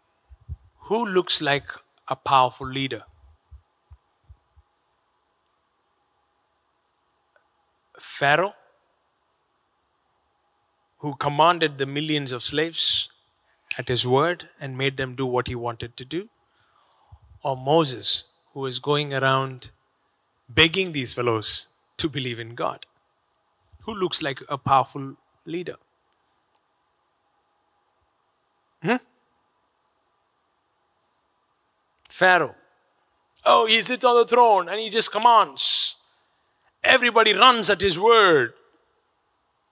[0.84, 1.70] Who looks like
[2.08, 3.04] a powerful leader?
[8.00, 8.56] Pharaoh,
[11.00, 13.10] who commanded the millions of slaves
[13.78, 16.30] at his word and made them do what he wanted to do?
[17.44, 18.24] Or Moses,
[18.54, 19.72] who is going around
[20.50, 21.68] begging these fellows
[21.98, 22.86] to believe in God?
[23.82, 25.76] Who looks like a powerful leader?
[28.82, 28.98] Hmm?
[32.10, 32.56] Pharaoh.
[33.46, 35.96] Oh, he sits on the throne and he just commands.
[36.84, 38.54] Everybody runs at his word.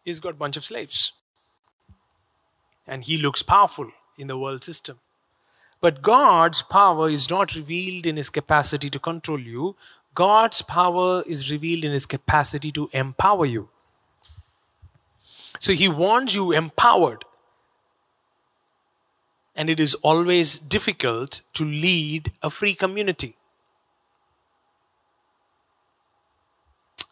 [0.04, 1.14] He's got a bunch of slaves.
[2.88, 5.00] And he looks powerful in the world system.
[5.82, 9.76] But God's power is not revealed in his capacity to control you.
[10.16, 13.70] God's power is revealed in his capacity to empower you.
[15.60, 17.26] So he wants you empowered
[19.56, 23.36] and it is always difficult to lead a free community.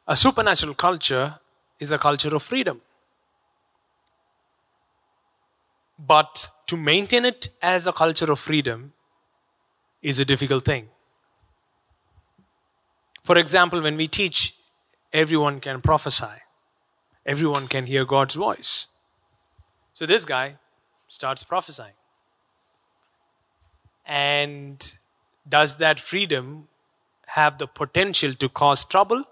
[0.08, 1.39] A supernatural culture
[1.80, 2.82] is a culture of freedom.
[5.97, 8.91] But to maintain it as a culture of freedom
[10.01, 10.89] is a difficult thing.
[13.24, 14.53] For example, when we teach,
[15.11, 16.41] everyone can prophesy,
[17.26, 18.88] everyone can hear God's voice.
[19.93, 20.57] So this guy
[21.07, 21.93] starts prophesying.
[24.05, 24.95] And
[25.47, 26.67] does that freedom
[27.28, 29.24] have the potential to cause trouble?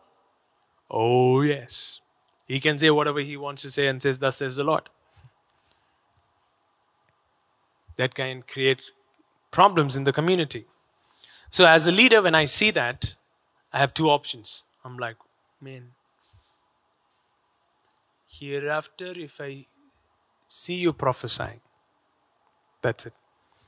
[0.89, 2.01] Oh, yes.
[2.47, 4.89] He can say whatever he wants to say and says, Thus says the Lord.
[7.97, 8.81] That can create
[9.51, 10.65] problems in the community.
[11.49, 13.15] So, as a leader, when I see that,
[13.73, 14.65] I have two options.
[14.83, 15.15] I'm like,
[15.61, 15.91] man,
[18.27, 19.65] hereafter, if I
[20.47, 21.61] see you prophesying,
[22.81, 23.13] that's it.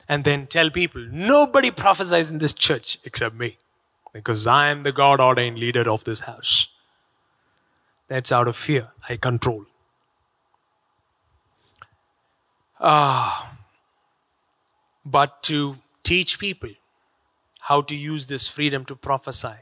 [0.10, 3.58] And then tell people, nobody prophesies in this church except me,
[4.12, 6.68] because I am the God ordained leader of this house.
[8.10, 8.90] That's out of fear.
[9.08, 9.66] I control.
[12.82, 13.56] Ah,
[15.06, 16.72] but to teach people
[17.62, 19.56] how to use this freedom to prophesy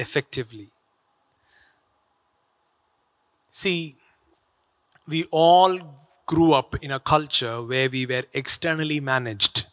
[0.00, 0.70] effectively.
[3.50, 3.96] See,
[5.06, 5.78] we all
[6.26, 9.66] grew up in a culture where we were externally managed.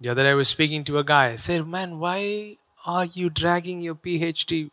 [0.00, 1.32] The other day I was speaking to a guy.
[1.32, 4.70] I said, Man, why are you dragging your PhD?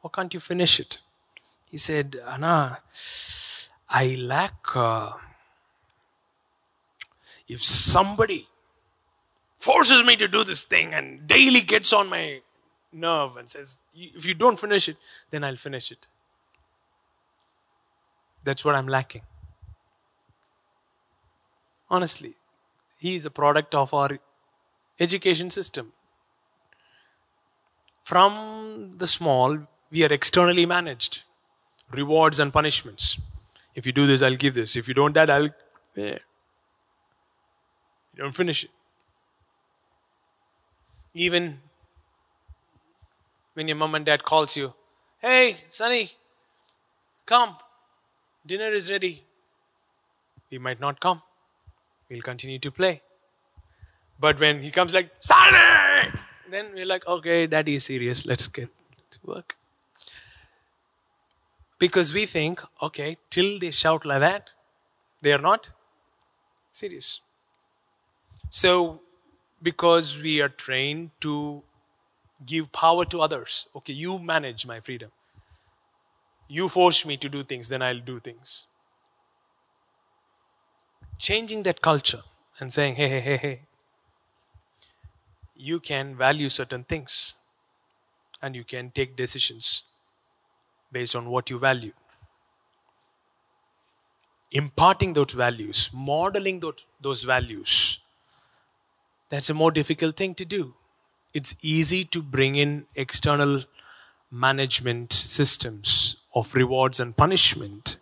[0.00, 1.00] Why can't you finish it?
[1.66, 2.78] He said, Anna,
[3.88, 4.54] I lack.
[4.74, 5.12] Uh,
[7.46, 8.48] if somebody
[9.58, 12.40] forces me to do this thing and daily gets on my
[12.92, 14.96] nerve and says, if you don't finish it,
[15.30, 16.06] then I'll finish it.
[18.44, 19.22] That's what I'm lacking.
[21.90, 22.34] Honestly,
[22.98, 24.18] he is a product of our
[25.00, 25.92] education system.
[28.04, 29.58] From the small,
[29.90, 31.24] we are externally managed.
[31.90, 33.18] Rewards and punishments.
[33.74, 34.76] If you do this, I'll give this.
[34.76, 35.50] If you don't that, I'll.
[35.94, 36.18] Yeah.
[38.14, 38.70] You don't finish it.
[41.14, 41.60] Even
[43.58, 44.72] when your mom and dad calls you,
[45.20, 46.12] hey, Sonny,
[47.26, 47.56] come,
[48.46, 49.24] dinner is ready.
[50.48, 51.22] We might not come.
[52.08, 53.02] We'll continue to play.
[54.20, 56.12] But when he comes like, Sonny,
[56.48, 58.24] then we're like, okay, daddy is serious.
[58.24, 58.68] Let's get
[59.10, 59.56] to work.
[61.80, 64.52] Because we think, okay, till they shout like that,
[65.20, 65.72] they are not
[66.70, 67.22] serious.
[68.50, 69.00] So,
[69.60, 71.64] because we are trained to
[72.44, 73.66] give power to others.
[73.76, 75.12] Okay, you manage my freedom.
[76.48, 78.66] You force me to do things, then I'll do things.
[81.18, 82.24] Changing that culture
[82.58, 83.68] and saying, hey, hey, hey, hey,
[85.54, 87.34] you can value certain things
[88.42, 89.84] and you can take decisions
[90.92, 91.92] based on what you value.
[94.50, 97.98] Imparting those values, modeling those, those values,
[99.30, 100.74] that's a more difficult thing to do
[101.34, 103.64] it's easy to bring in external
[104.30, 107.98] management systems of rewards and punishment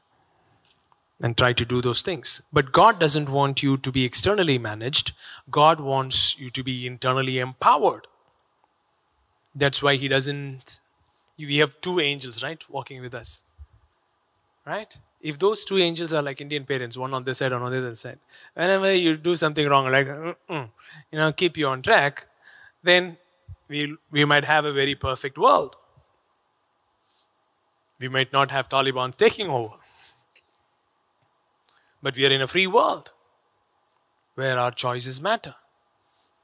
[1.20, 2.42] and try to do those things.
[2.52, 5.12] But God doesn't want you to be externally managed,
[5.50, 8.06] God wants you to be internally empowered.
[9.54, 10.80] That's why He doesn't.
[11.38, 13.44] We have two angels, right, walking with us.
[14.66, 14.96] Right?
[15.20, 17.78] If those two angels are like Indian parents, one on this side, one on the
[17.78, 18.18] other side,
[18.54, 20.68] whenever you do something wrong, like, you
[21.12, 22.26] know, keep you on track,
[22.82, 23.18] then
[23.68, 25.76] we, we might have a very perfect world.
[27.98, 29.74] We might not have Taliban taking over.
[32.02, 33.12] But we are in a free world
[34.34, 35.54] where our choices matter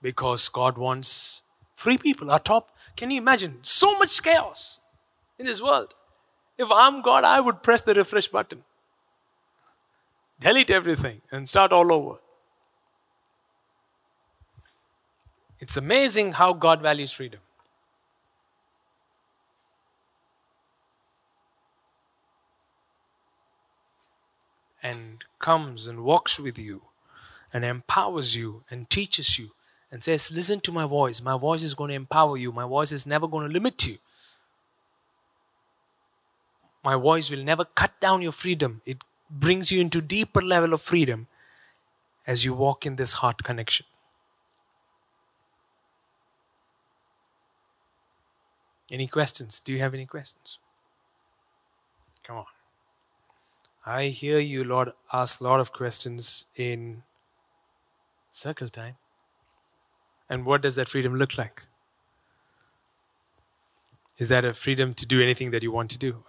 [0.00, 2.30] because God wants free people.
[2.30, 4.80] Our top, can you imagine so much chaos
[5.38, 5.94] in this world?
[6.58, 8.64] If I'm God, I would press the refresh button,
[10.40, 12.18] delete everything, and start all over.
[15.62, 17.38] It's amazing how God values freedom.
[24.82, 26.82] And comes and walks with you
[27.52, 29.52] and empowers you and teaches you
[29.92, 31.22] and says, Listen to my voice.
[31.22, 32.50] My voice is going to empower you.
[32.50, 33.98] My voice is never going to limit you.
[36.82, 38.82] My voice will never cut down your freedom.
[38.84, 41.28] It brings you into deeper level of freedom
[42.26, 43.86] as you walk in this heart connection.
[48.92, 49.58] Any questions?
[49.58, 50.58] Do you have any questions?
[52.22, 52.44] Come on.
[53.86, 57.02] I hear you, Lord, ask a lot of questions in
[58.30, 58.96] circle time.
[60.28, 61.62] And what does that freedom look like?
[64.18, 66.22] Is that a freedom to do anything that you want to do?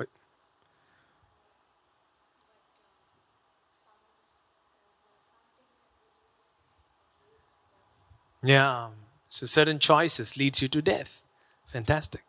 [8.41, 8.85] Yeah.
[8.85, 8.93] Um,
[9.27, 11.23] so certain choices leads you to death.
[11.67, 12.23] Fantastic.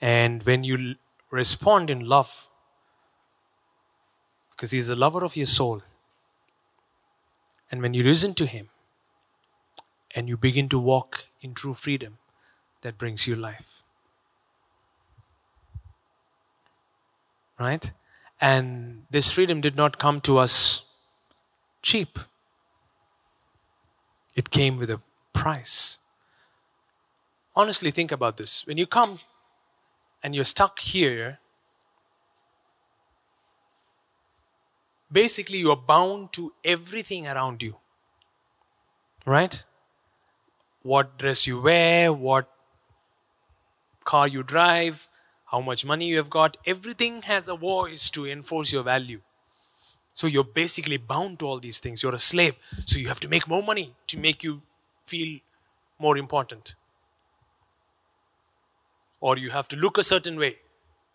[0.00, 0.96] And when you
[1.30, 2.48] respond in love,
[4.50, 5.82] because He's the lover of your soul,
[7.70, 8.68] and when you listen to Him
[10.14, 12.18] and you begin to walk in true freedom,
[12.82, 13.82] that brings you life.
[17.58, 17.92] Right?
[18.40, 20.82] And this freedom did not come to us
[21.82, 22.18] cheap,
[24.34, 25.00] it came with a
[25.32, 25.98] price.
[27.56, 28.66] honestly think about this.
[28.66, 29.20] When you come
[30.22, 31.38] and you're stuck here,
[35.10, 37.76] basically you're bound to everything around you.
[39.26, 39.64] Right?
[40.82, 42.48] What dress you wear, what
[44.04, 45.08] car you drive,
[45.46, 49.20] how much money you have got, everything has a voice to enforce your value.
[50.14, 52.02] So you're basically bound to all these things.
[52.02, 52.54] You're a slave.
[52.86, 54.62] So you have to make more money to make you
[55.04, 55.38] feel
[55.98, 56.74] more important.
[59.20, 60.56] Or you have to look a certain way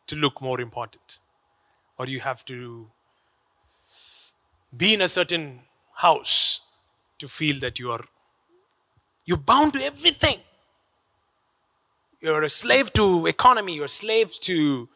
[0.08, 1.20] to look more important.
[1.98, 2.88] Or you have to
[4.76, 5.62] be in a certain
[5.96, 6.62] house
[7.20, 8.04] to feel that you are
[9.26, 10.40] you're bound to everything.
[12.20, 14.90] You're a slave to economy you're a slave to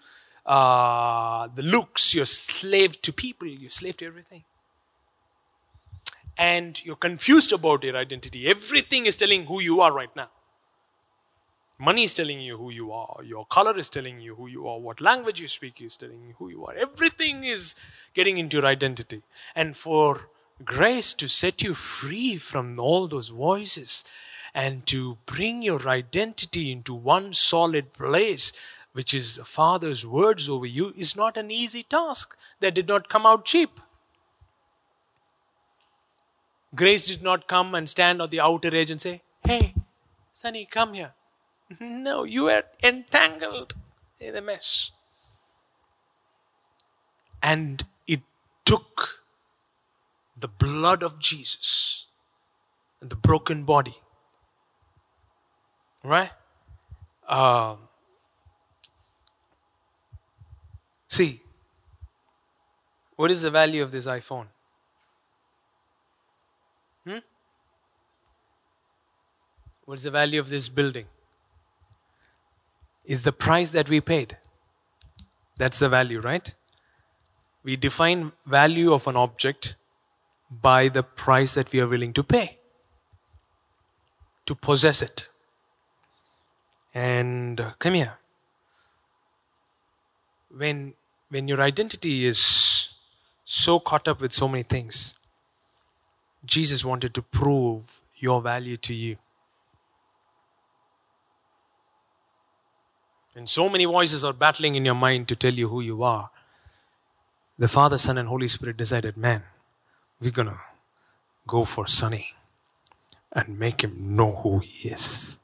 [0.45, 4.43] uh, the looks you're a slave to people you're a slave to everything.
[6.38, 8.47] And you're confused about your identity.
[8.47, 10.30] Everything is telling who you are right now
[11.80, 14.80] money is telling you who you are your color is telling you who you are
[14.80, 16.75] what language you speak is telling you who you are.
[16.75, 17.75] Everything is
[18.13, 19.21] getting into your identity.
[19.55, 20.30] And for
[20.63, 24.03] grace to set you free from all those voices
[24.53, 28.51] and to bring your identity into one solid place
[28.91, 32.36] which is the father's words over you is not an easy task.
[32.59, 33.80] That did not come out cheap.
[36.75, 39.73] Grace did not come and stand on the outer edge and say hey
[40.34, 41.13] sonny come here
[41.80, 43.74] no, you were entangled
[44.20, 44.91] in a mess.
[47.41, 48.22] And it
[48.65, 49.22] took
[50.38, 52.07] the blood of Jesus
[53.01, 53.95] and the broken body.
[56.03, 56.32] Right?
[57.28, 57.76] Uh,
[61.07, 61.41] see,
[63.15, 64.47] what is the value of this iPhone?
[67.05, 67.17] Hmm?
[69.86, 71.05] What's the value of this building?
[73.10, 74.38] Is the price that we paid.
[75.57, 76.53] That's the value, right?
[77.64, 79.76] We define value of an object
[80.49, 82.60] by the price that we are willing to pay
[84.45, 85.28] to possess it.
[86.93, 88.14] And uh, come here.
[90.55, 90.93] When
[91.30, 92.39] when your identity is
[93.45, 95.16] so caught up with so many things,
[96.45, 99.18] Jesus wanted to prove your value to you.
[103.40, 106.30] And so many voices are battling in your mind to tell you who you are.
[107.58, 109.44] The Father, Son, and Holy Spirit decided, man,
[110.20, 110.60] we're going to
[111.48, 112.34] go for Sonny
[113.32, 115.40] and make him know who he is.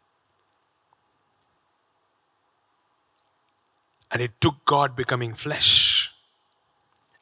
[4.12, 6.12] And it took God becoming flesh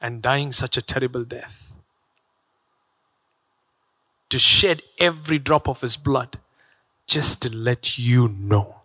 [0.01, 1.75] and dying such a terrible death
[4.31, 6.39] to shed every drop of his blood
[7.05, 8.82] just to let you know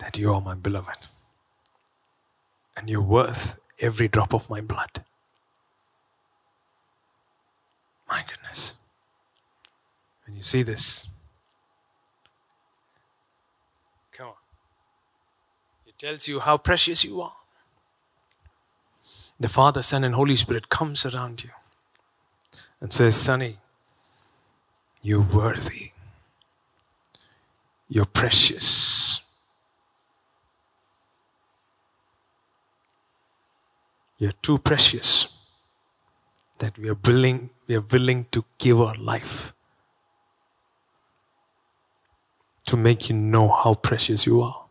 [0.00, 1.06] that you are my beloved
[2.76, 5.04] and you're worth every drop of my blood.
[8.08, 8.76] My goodness.
[10.26, 11.06] When you see this,
[14.12, 14.32] come on.
[15.86, 17.34] It tells you how precious you are.
[19.38, 21.50] The Father, Son, and Holy Spirit comes around you
[22.80, 23.58] and says, Sonny,
[25.02, 25.92] you're worthy.
[27.88, 28.99] You're precious.
[34.20, 35.28] You're too precious
[36.58, 39.54] that we are willing, we are willing to give our life
[42.66, 44.66] to make you know how precious you are.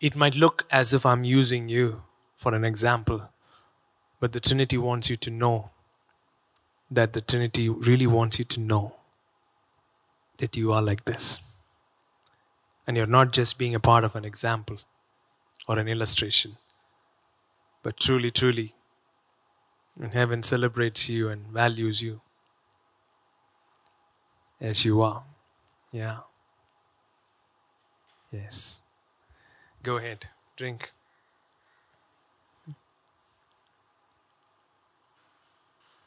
[0.00, 2.02] It might look as if I'm using you
[2.34, 3.30] for an example,
[4.18, 5.70] but the Trinity wants you to know
[6.90, 8.96] that the Trinity really wants you to know
[10.38, 11.38] that you are like this.
[12.84, 14.78] And you're not just being a part of an example,
[15.70, 16.56] or an illustration.
[17.84, 18.74] But truly, truly,
[19.94, 22.20] when heaven celebrates you and values you
[24.60, 25.22] as you are.
[25.92, 26.18] Yeah.
[28.32, 28.82] Yes.
[29.84, 30.90] Go ahead, drink.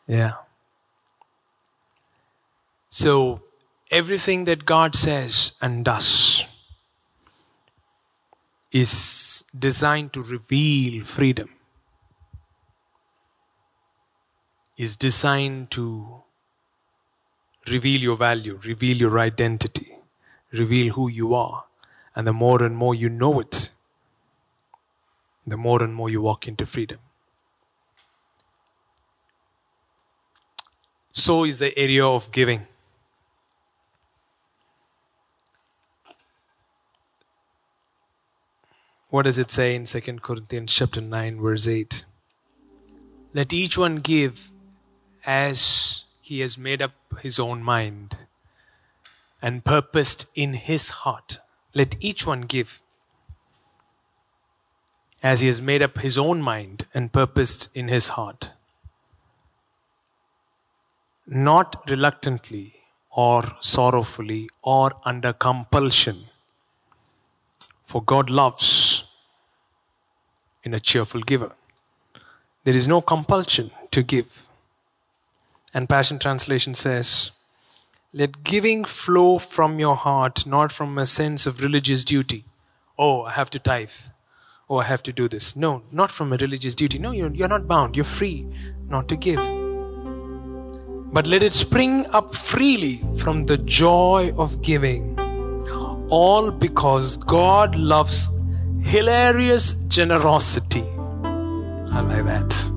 [0.06, 0.34] Yeah.
[2.90, 3.44] So,
[3.90, 6.46] everything that God says and does
[8.74, 11.50] is designed to reveal freedom,
[14.76, 16.24] is designed to
[17.70, 19.96] reveal your value, reveal your identity,
[20.52, 21.66] reveal who you are.
[22.16, 23.70] And the more and more you know it,
[25.46, 27.00] the more and more you walk into freedom.
[31.12, 32.68] So is the area of giving.
[39.14, 42.04] What does it say in 2 Corinthians chapter 9 verse 8?
[43.36, 44.50] Let each one give
[45.24, 48.18] as he has made up his own mind
[49.40, 51.38] and purposed in his heart.
[51.76, 52.82] Let each one give
[55.22, 58.54] as he has made up his own mind and purposed in his heart.
[61.28, 62.78] Not reluctantly
[63.12, 66.30] or sorrowfully or under compulsion.
[67.84, 68.83] For God loves
[70.64, 71.52] in a cheerful giver.
[72.64, 74.48] There is no compulsion to give.
[75.74, 77.32] And Passion Translation says,
[78.14, 82.46] Let giving flow from your heart, not from a sense of religious duty.
[82.98, 83.92] Oh, I have to tithe.
[84.70, 85.56] Oh, I have to do this.
[85.56, 87.00] No, not from a religious duty.
[87.00, 87.96] No, you're, you're not bound.
[87.96, 88.48] You're free
[88.88, 89.40] not to give.
[91.12, 95.20] But let it spring up freely from the joy of giving.
[96.10, 98.30] All because God loves
[98.84, 100.84] hilarious generosity.
[101.24, 102.70] I like that.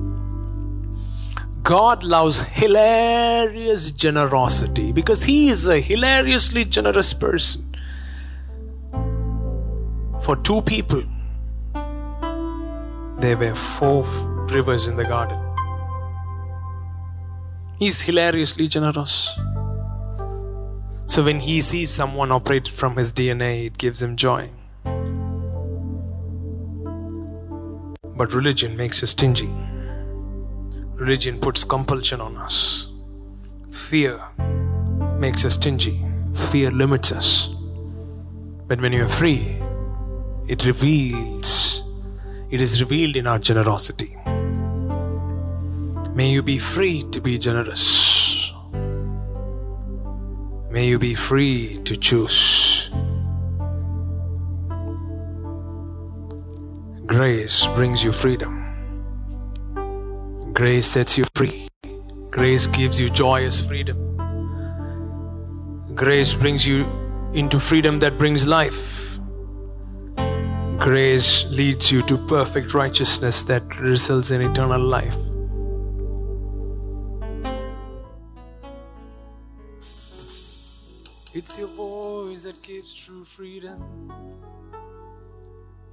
[1.63, 7.75] God loves hilarious generosity because He is a hilariously generous person.
[10.21, 11.03] For two people,
[13.19, 14.03] there were four
[14.51, 15.39] rivers in the garden.
[17.79, 19.37] He's hilariously generous.
[21.05, 24.49] So when he sees someone operate from his DNA, it gives him joy.
[28.17, 29.49] But religion makes us stingy.
[30.95, 32.89] Religion puts compulsion on us.
[33.69, 34.19] Fear
[35.19, 36.03] makes us stingy.
[36.49, 37.49] Fear limits us.
[38.67, 39.61] But when you are free,
[40.47, 41.83] it reveals,
[42.49, 44.17] it is revealed in our generosity.
[46.15, 48.51] May you be free to be generous.
[50.71, 52.76] May you be free to choose.
[57.07, 58.51] Grace brings you freedom.
[60.51, 61.69] Grace sets you free.
[62.29, 63.97] Grace gives you joyous freedom.
[65.95, 66.85] Grace brings you
[67.33, 69.19] into freedom that brings life.
[70.79, 75.15] Grace leads you to perfect righteousness that results in eternal life.
[81.33, 84.11] It's your voice that gives true freedom.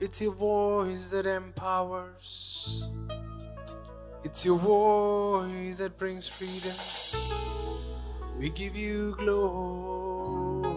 [0.04, 2.90] It's your voice that empowers.
[4.22, 6.76] It's your voice that brings freedom.
[8.38, 10.68] We give you glory.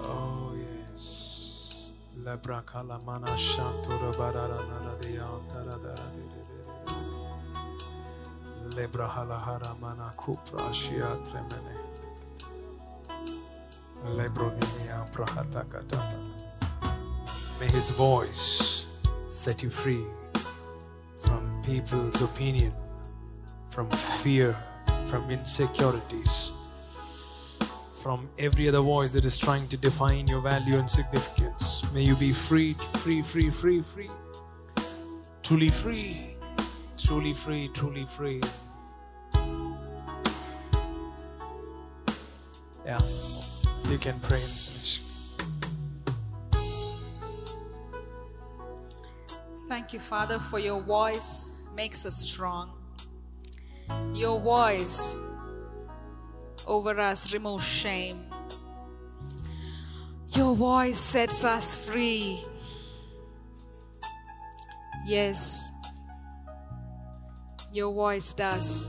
[0.00, 1.90] Oh, yes.
[2.24, 6.08] Lebra kalamana shantura barara naradia taradara
[8.74, 11.76] Lebra halahara mana kupra shia tremene.
[11.76, 11.87] Lebronimia prahatakatata.
[17.60, 18.86] May His voice
[19.26, 20.04] set you free
[21.20, 22.72] from people's opinion,
[23.70, 23.90] from
[24.22, 24.56] fear,
[25.08, 26.52] from insecurities,
[28.02, 31.82] from every other voice that is trying to define your value and significance.
[31.92, 34.10] May you be free, free, free, free, free.
[35.42, 36.36] Truly free,
[36.96, 38.40] truly free, truly free.
[42.84, 42.98] Yeah,
[43.90, 45.02] you can pray and finish.
[49.68, 52.72] Thank you, Father, for your voice makes us strong.
[54.14, 55.16] Your voice
[56.66, 58.26] over us removes shame.
[60.32, 62.44] Your voice sets us free.
[65.06, 65.70] Yes,
[67.72, 68.88] your voice does.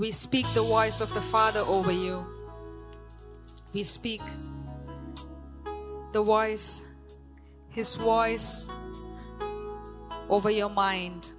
[0.00, 2.24] We speak the voice of the Father over you.
[3.74, 4.22] We speak
[6.12, 6.82] the voice,
[7.68, 8.66] His voice
[10.30, 11.32] over your mind.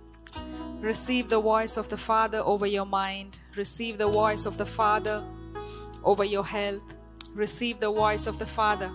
[0.80, 3.40] Receive the voice of the Father over your mind.
[3.56, 5.24] Receive the voice of the Father
[6.04, 6.96] over your health.
[7.34, 8.92] Receive the voice of the Father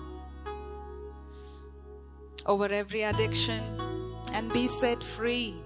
[2.47, 3.61] over every addiction
[4.33, 5.57] and be set free.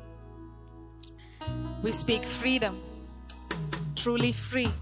[1.83, 2.81] We speak freedom,
[4.03, 4.73] truly free.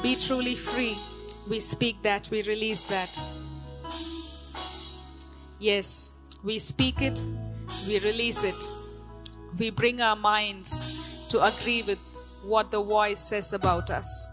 [0.00, 0.96] Be truly free.
[1.50, 3.10] We speak that, we release that.
[5.58, 6.12] Yes,
[6.44, 7.20] we speak it,
[7.88, 8.54] we release it.
[9.58, 11.98] We bring our minds to agree with
[12.44, 14.28] what the voice says about us.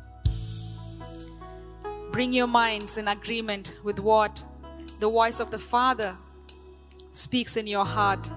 [2.12, 4.44] Bring your minds in agreement with what
[5.00, 6.16] the voice of the Father
[7.14, 8.30] speaks in your heart,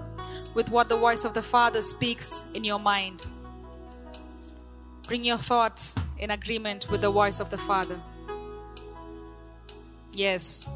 [0.55, 3.27] with what the voice of the Father speaks in your mind.
[5.07, 8.01] Bring your thoughts in agreement with the voice of the Father.
[10.13, 10.69] Yes,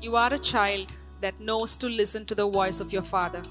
[0.00, 3.42] you are a child that knows to listen to the voice of your Father.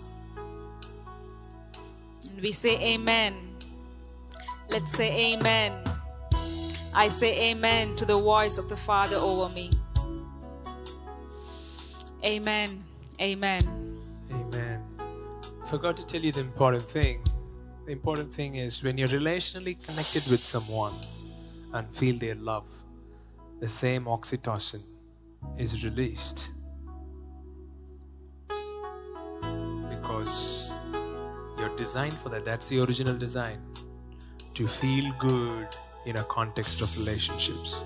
[2.31, 3.35] And we say, Amen.
[4.69, 5.73] Let's say, Amen.
[6.95, 9.69] I say, Amen to the voice of the Father over me.
[12.23, 12.83] Amen.
[13.21, 13.61] Amen.
[14.31, 14.83] Amen.
[15.67, 17.21] Forgot to tell you the important thing.
[17.89, 20.93] The important thing is when you're relationally connected with someone
[21.73, 22.67] and feel their love,
[23.59, 24.83] the same oxytocin
[25.57, 26.51] is released.
[29.89, 30.71] Because
[31.57, 32.45] you're designed for that.
[32.45, 33.59] That's the original design.
[34.53, 35.69] To feel good
[36.05, 37.83] in a context of relationships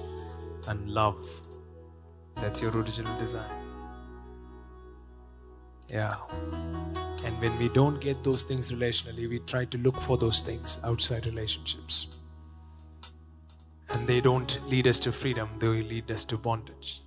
[0.68, 1.26] and love.
[2.36, 3.50] That's your original design.
[5.88, 6.16] Yeah.
[7.26, 10.80] And when we don't get those things relationally, we try to look for those things
[10.84, 12.20] outside relationships.
[13.90, 17.02] And they don't lead us to freedom, they lead us to bondage.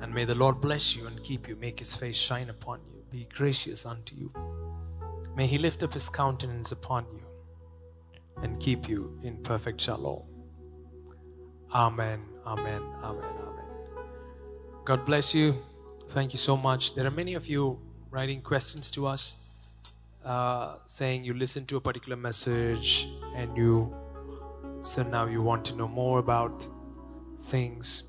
[0.00, 3.02] And may the Lord bless you and keep you, make his face shine upon you,
[3.10, 4.32] be gracious unto you.
[5.36, 7.22] May he lift up his countenance upon you
[8.42, 10.22] and keep you in perfect shalom.
[11.74, 14.04] Amen, amen, amen, amen.
[14.84, 15.56] God bless you.
[16.08, 16.94] Thank you so much.
[16.94, 17.78] There are many of you
[18.10, 19.36] writing questions to us,
[20.24, 23.94] uh, saying you listen to a particular message and you,
[24.80, 26.66] so now you want to know more about
[27.42, 28.04] things.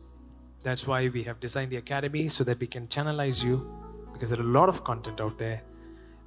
[0.64, 3.68] That's why we have designed the academy so that we can channelize you
[4.14, 5.62] because there are a lot of content out there.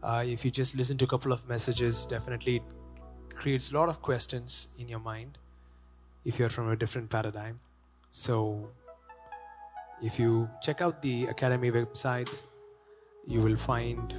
[0.02, 2.62] Uh, if you just listen to a couple of messages, definitely it
[3.34, 5.38] creates a lot of questions in your mind
[6.24, 7.60] if you're from a different paradigm.
[8.10, 8.68] So
[10.02, 12.46] if you check out the Academy websites,
[13.26, 14.14] you will find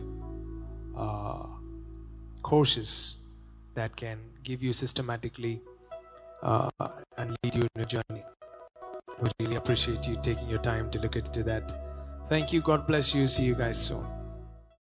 [0.95, 1.45] uh,
[2.43, 3.18] courses
[3.74, 5.62] that can give you systematically
[6.43, 6.70] uh,
[7.18, 8.24] and lead you in a journey.
[9.22, 12.26] We really appreciate you taking your time to look into that.
[12.28, 12.62] Thank you.
[12.62, 13.28] God bless you.
[13.28, 14.14] See you guys soon.